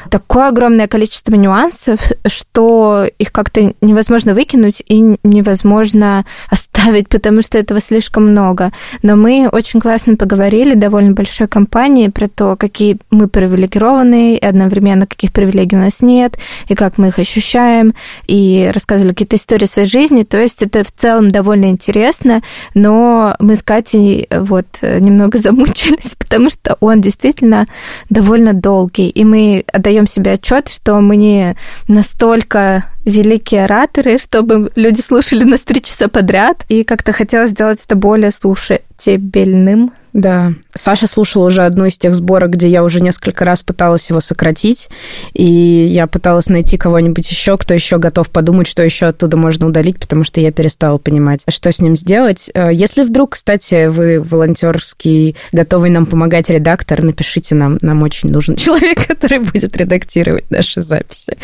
[0.10, 6.71] такое огромное количество нюансов, что их как-то невозможно выкинуть и невозможно оставить,
[7.10, 8.72] потому что этого слишком много.
[9.02, 15.08] Но мы очень классно поговорили, довольно большой компании, про то, какие мы привилегированные, и одновременно
[15.08, 17.94] каких привилегий у нас нет, и как мы их ощущаем,
[18.28, 20.24] и рассказывали какие-то истории своей жизни.
[20.24, 22.42] То есть это в целом довольно интересно,
[22.74, 27.68] но мы с Катей вот немного замучились, потому что он действительно
[28.10, 31.56] довольно долгий, и мы отдаем себе отчет, что мы не
[31.88, 37.98] настолько великие ораторы, чтобы люди слушали нас три часа подряд, и как-то хотелось сделать это
[37.98, 39.92] более слушателебельным.
[40.14, 40.54] Да.
[40.74, 44.88] Саша слушала уже одну из тех сборок, где я уже несколько раз пыталась его сократить,
[45.34, 50.00] и я пыталась найти кого-нибудь еще, кто еще готов подумать, что еще оттуда можно удалить,
[50.00, 52.50] потому что я перестала понимать, что с ним сделать.
[52.54, 58.56] Э, если вдруг, кстати, вы волонтерский, готовый нам помогать редактор, напишите нам, нам очень нужен
[58.58, 61.38] человек, который будет редактировать наши записи.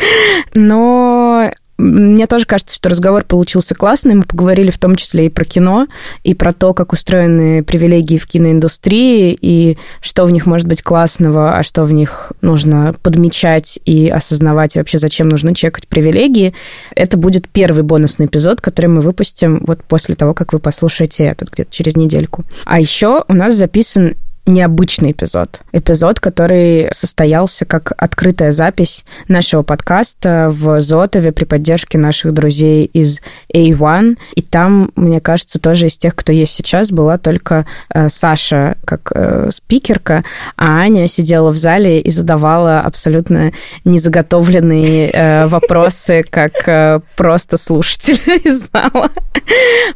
[0.54, 4.16] Но мне тоже кажется, что разговор получился классный.
[4.16, 5.86] Мы поговорили в том числе и про кино,
[6.24, 11.56] и про то, как устроены привилегии в киноиндустрии, и что в них может быть классного,
[11.56, 16.52] а что в них нужно подмечать и осознавать, и вообще зачем нужно чекать привилегии.
[16.96, 21.50] Это будет первый бонусный эпизод, который мы выпустим вот после того, как вы послушаете этот
[21.50, 22.44] где-то через недельку.
[22.64, 24.16] А еще у нас записан
[24.48, 25.60] необычный эпизод.
[25.72, 33.20] Эпизод, который состоялся как открытая запись нашего подкаста в Зотове при поддержке наших друзей из
[33.54, 34.16] A1.
[34.34, 39.12] И там, мне кажется, тоже из тех, кто есть сейчас, была только э, Саша как
[39.14, 40.24] э, спикерка,
[40.56, 43.52] а Аня сидела в зале и задавала абсолютно
[43.84, 49.10] незаготовленные э, вопросы, как э, просто слушатель из зала.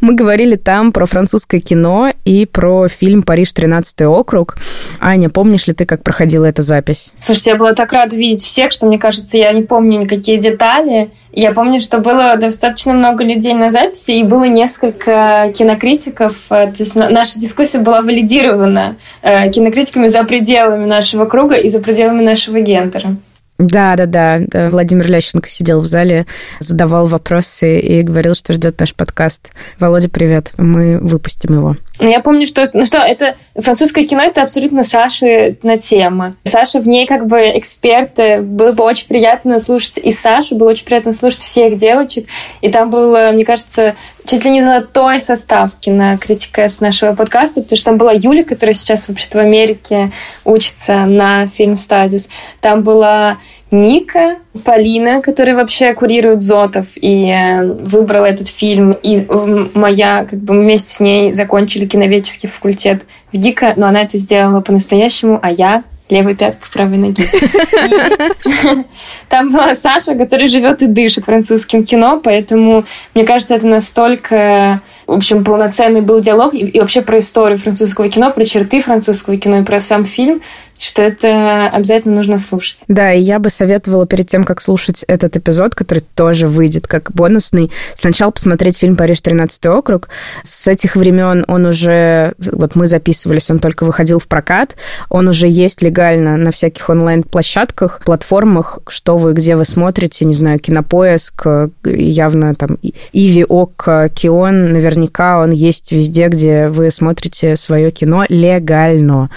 [0.00, 4.56] Мы говорили там про французское кино и про фильм «Париж, 13 округ», вокруг.
[5.00, 7.12] Аня, помнишь ли ты, как проходила эта запись?
[7.20, 11.10] Слушайте, я была так рада видеть всех, что, мне кажется, я не помню никакие детали.
[11.32, 16.34] Я помню, что было достаточно много людей на записи, и было несколько кинокритиков.
[16.50, 21.80] Э, то есть наша дискуссия была валидирована э, кинокритиками за пределами нашего круга и за
[21.80, 23.16] пределами нашего гендера.
[23.58, 24.70] Да, да, да, да.
[24.70, 26.26] Владимир Лященко сидел в зале,
[26.58, 29.52] задавал вопросы и говорил, что ждет наш подкаст.
[29.78, 30.52] Володя, привет.
[30.56, 31.76] Мы выпустим его.
[32.00, 36.32] Ну, я помню, что, ну что, это французское кино, это абсолютно Саши на тема.
[36.42, 38.18] Саша в ней как бы эксперт.
[38.42, 42.26] Было бы очень приятно слушать и Сашу, было очень приятно слушать всех девочек.
[42.62, 43.94] И там был, мне кажется,
[44.24, 48.74] чуть ли не золотой состав кинокритика с нашего подкаста, потому что там была Юля, которая
[48.74, 50.10] сейчас вообще-то в Америке
[50.44, 52.28] учится на фильм Studies.
[52.60, 53.38] Там была
[53.70, 58.92] Ника, Полина, которая вообще курирует Зотов и э, выбрала этот фильм.
[58.92, 59.26] И
[59.74, 64.18] моя, как бы мы вместе с ней закончили киноведческий факультет в ДИКа, но она это
[64.18, 67.26] сделала по-настоящему, а я левой пяткой правой ноги.
[69.28, 72.84] Там была Саша, которая живет и дышит французским кино, поэтому,
[73.14, 74.82] мне кажется, это настолько
[75.12, 79.36] в общем, полноценный был диалог и, и вообще про историю французского кино, про черты французского
[79.36, 80.40] кино и про сам фильм,
[80.82, 82.78] что это обязательно нужно слушать.
[82.88, 87.12] Да, и я бы советовала перед тем, как слушать этот эпизод, который тоже выйдет как
[87.12, 90.08] бонусный, сначала посмотреть фильм «Париж, 13 округ».
[90.42, 94.76] С этих времен он уже, вот мы записывались, он только выходил в прокат,
[95.08, 100.58] он уже есть легально на всяких онлайн-площадках, платформах, что вы, где вы смотрите, не знаю,
[100.58, 101.46] Кинопоиск,
[101.84, 102.78] явно там
[103.12, 109.30] Иви, Ок, Кион, наверняка он есть везде, где вы смотрите свое кино легально.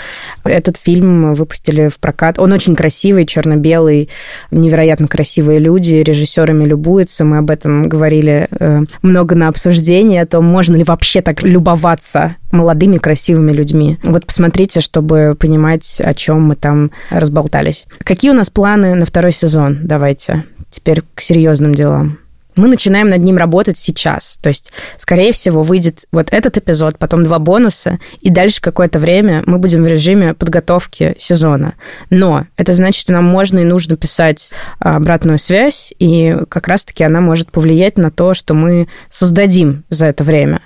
[0.43, 2.39] Этот фильм выпустили в прокат.
[2.39, 4.09] Он очень красивый, черно-белый,
[4.51, 7.25] невероятно красивые люди, режиссерами любуются.
[7.25, 12.35] Мы об этом говорили э, много на обсуждении, о том, можно ли вообще так любоваться
[12.51, 13.97] молодыми красивыми людьми.
[14.03, 17.85] Вот посмотрите, чтобы понимать, о чем мы там разболтались.
[18.03, 19.79] Какие у нас планы на второй сезон?
[19.83, 22.19] Давайте теперь к серьезным делам
[22.55, 24.37] мы начинаем над ним работать сейчас.
[24.41, 29.43] То есть, скорее всего, выйдет вот этот эпизод, потом два бонуса, и дальше какое-то время
[29.45, 31.73] мы будем в режиме подготовки сезона.
[32.09, 37.21] Но это значит, что нам можно и нужно писать обратную связь, и как раз-таки она
[37.21, 40.61] может повлиять на то, что мы создадим за это время.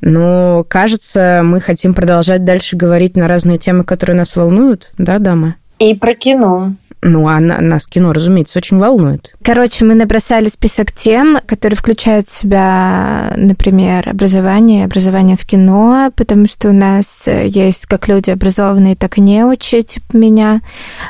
[0.00, 5.56] Но, кажется, мы хотим продолжать дальше говорить на разные темы, которые нас волнуют, да, дамы?
[5.78, 6.74] И про кино.
[7.06, 9.34] Ну, а нас кино, разумеется, очень волнует.
[9.44, 16.46] Короче, мы набросали список тем, которые включают в себя, например, образование, образование в кино, потому
[16.46, 20.62] что у нас есть как люди образованные, так и неучи, типа меня.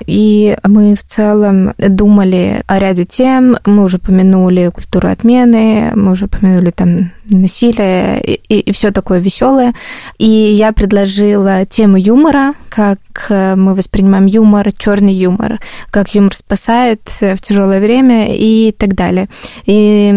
[0.05, 3.57] И мы в целом думали о ряде тем.
[3.65, 9.19] Мы уже помянули культуру отмены, мы уже помянули там насилие и, и, и все такое
[9.19, 9.75] веселое.
[10.19, 12.99] И я предложила тему юмора, как
[13.29, 15.61] мы воспринимаем юмор, черный юмор,
[15.91, 19.29] как юмор спасает в тяжелое время и так далее.
[19.67, 20.11] И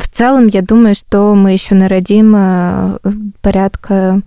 [0.00, 2.98] в целом я думаю, что мы еще народим э,
[3.40, 4.20] порядка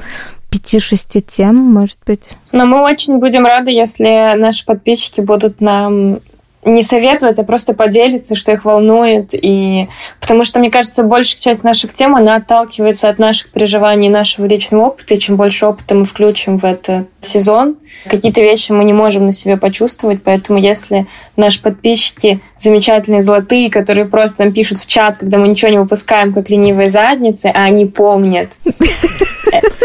[0.50, 2.24] пяти-шести тем, может быть.
[2.52, 6.20] Но мы очень будем рады, если наши подписчики будут нам
[6.66, 9.30] не советовать, а просто поделиться, что их волнует.
[9.34, 9.88] И...
[10.20, 14.88] Потому что, мне кажется, большая часть наших тем, она отталкивается от наших переживаний, нашего личного
[14.88, 15.14] опыта.
[15.14, 17.78] И чем больше опыта мы включим в этот сезон,
[18.10, 20.24] какие-то вещи мы не можем на себе почувствовать.
[20.24, 21.08] Поэтому если
[21.38, 26.34] наши подписчики замечательные, золотые, которые просто нам пишут в чат, когда мы ничего не выпускаем,
[26.34, 28.54] как ленивые задницы, а они помнят.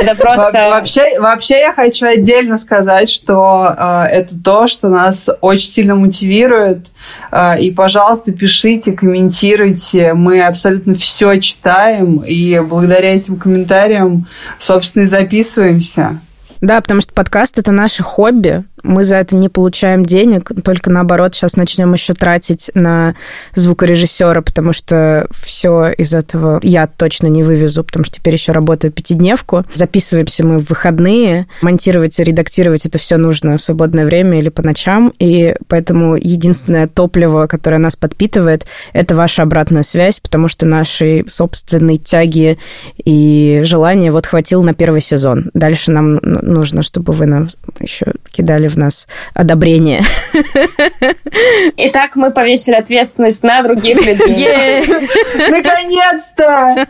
[0.01, 0.53] Это просто...
[0.53, 6.87] Вообще, вообще я хочу отдельно сказать, что э, это то, что нас очень сильно мотивирует.
[7.31, 10.15] А, и, пожалуйста, пишите, комментируйте.
[10.15, 14.27] Мы абсолютно все читаем, и благодаря этим комментариям,
[14.59, 16.21] собственно, и записываемся.
[16.61, 18.65] Да, потому что подкаст это наше хобби.
[18.83, 23.15] Мы за это не получаем денег, только наоборот, сейчас начнем еще тратить на
[23.55, 28.93] звукорежиссера, потому что все из этого я точно не вывезу, потому что теперь еще работаю
[28.93, 29.65] пятидневку.
[29.75, 35.13] Записываемся мы в выходные, монтировать редактировать это все нужно в свободное время или по ночам,
[35.19, 41.99] и поэтому единственное топливо, которое нас подпитывает, это ваша обратная связь, потому что нашей собственной
[41.99, 42.59] тяги
[43.05, 45.51] и желания вот хватило на первый сезон.
[45.55, 47.49] Дальше нам нужно, чтобы вы нам
[47.81, 50.03] еще кидали в нас одобрение.
[51.77, 54.87] Итак, мы повесили ответственность на других людей.
[55.51, 56.87] Наконец-то!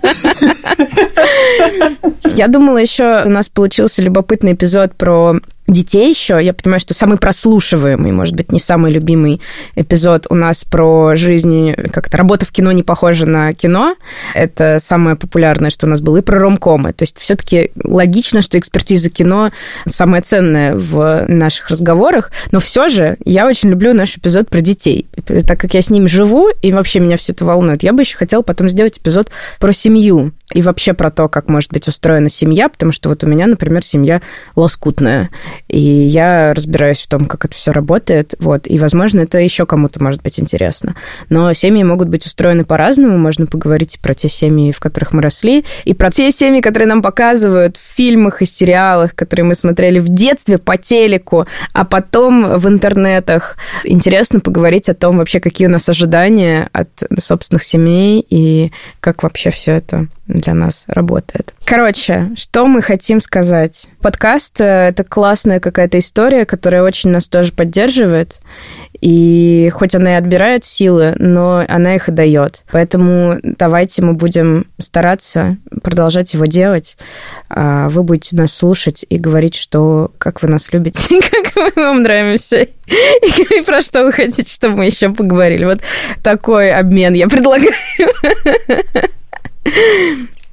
[2.24, 5.40] Я думала, еще у нас получился любопытный эпизод про
[5.72, 6.38] детей еще.
[6.42, 9.40] Я понимаю, что самый прослушиваемый, может быть, не самый любимый
[9.74, 13.96] эпизод у нас про жизнь, как-то работа в кино не похожа на кино.
[14.34, 16.92] Это самое популярное, что у нас было, и про ромкомы.
[16.92, 19.50] То есть все-таки логично, что экспертиза кино
[19.86, 25.06] самая ценная в наших разговорах, но все же я очень люблю наш эпизод про детей.
[25.46, 28.16] Так как я с ними живу, и вообще меня все это волнует, я бы еще
[28.16, 32.68] хотела потом сделать эпизод про семью и вообще про то, как может быть устроена семья,
[32.68, 34.20] потому что вот у меня, например, семья
[34.56, 35.30] лоскутная.
[35.68, 38.34] И я разбираюсь в том, как это все работает.
[38.38, 38.66] Вот.
[38.66, 40.96] И, возможно, это еще кому-то может быть интересно.
[41.28, 43.18] Но семьи могут быть устроены по-разному.
[43.18, 47.02] Можно поговорить про те семьи, в которых мы росли, и про те семьи, которые нам
[47.02, 52.68] показывают в фильмах и сериалах, которые мы смотрели в детстве по телеку, а потом в
[52.68, 53.56] интернетах.
[53.84, 56.88] Интересно поговорить о том вообще, какие у нас ожидания от
[57.18, 61.54] собственных семей и как вообще все это для нас работает.
[61.64, 63.86] Короче, что мы хотим сказать?
[64.00, 68.40] Подкаст э,— это классная какая-то история, которая очень нас тоже поддерживает.
[69.00, 72.62] И хоть она и отбирает силы, но она их и дает.
[72.70, 76.96] Поэтому давайте мы будем стараться продолжать его делать.
[77.48, 82.02] А вы будете нас слушать и говорить, что как вы нас любите, как мы вам
[82.02, 85.64] нравимся, и про что вы хотите, чтобы мы еще поговорили.
[85.64, 85.80] Вот
[86.22, 87.72] такой обмен я предлагаю.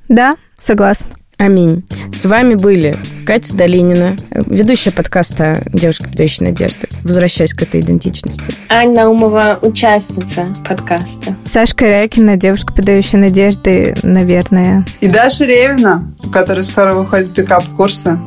[0.09, 1.07] Да, согласна.
[1.38, 1.84] Аминь.
[2.11, 2.95] С вами были
[3.26, 6.88] Катя Долинина, ведущая подкаста «Девушка, подающая надежды».
[7.03, 8.55] Возвращаясь к этой идентичности.
[8.70, 11.36] Аня Наумова, участница подкаста.
[11.43, 14.84] Сашка Корякина, девушка, подающая надежды, наверное.
[14.99, 18.18] И Даша Ревина, у которой скоро выходит пикап-курсы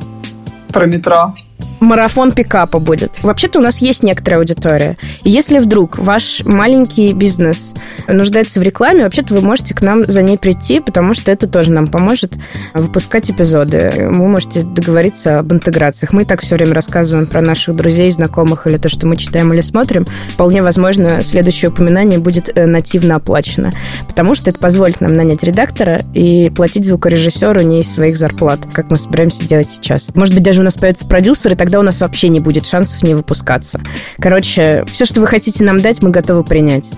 [0.69, 1.35] про метро
[1.81, 3.23] марафон пикапа будет.
[3.23, 4.97] Вообще-то у нас есть некоторая аудитория.
[5.25, 7.73] И если вдруг ваш маленький бизнес
[8.09, 11.71] нуждается в рекламе, вообще-то вы можете к нам за ней прийти, потому что это тоже
[11.71, 12.35] нам поможет
[12.75, 13.91] выпускать эпизоды.
[14.13, 16.13] Вы можете договориться об интеграциях.
[16.13, 19.61] Мы так все время рассказываем про наших друзей, знакомых или то, что мы читаем или
[19.61, 20.05] смотрим.
[20.29, 23.71] Вполне возможно, следующее упоминание будет э, нативно оплачено,
[24.09, 28.91] потому что это позволит нам нанять редактора и платить звукорежиссеру не из своих зарплат, как
[28.91, 30.11] мы собираемся делать сейчас.
[30.15, 33.03] Может быть, даже у нас появится продюсер, и тогда у нас вообще не будет шансов
[33.03, 33.81] не выпускаться.
[34.21, 36.91] Короче, все, что вы хотите нам дать, мы готовы принять.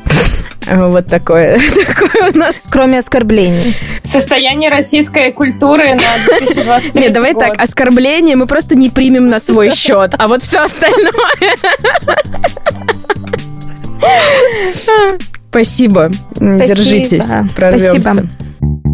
[0.71, 2.55] Вот такое, такое у нас.
[2.71, 3.77] Кроме оскорблений.
[4.05, 7.43] Soстояние российской культуры на 2023 Нет, давай год.
[7.43, 11.57] так, оскорбление мы просто не примем на свой счет, а вот все остальное...
[15.51, 16.11] Спасибо.
[16.37, 17.25] Держитесь.
[17.55, 18.01] Прорвемся.
[18.01, 18.92] Спасибо.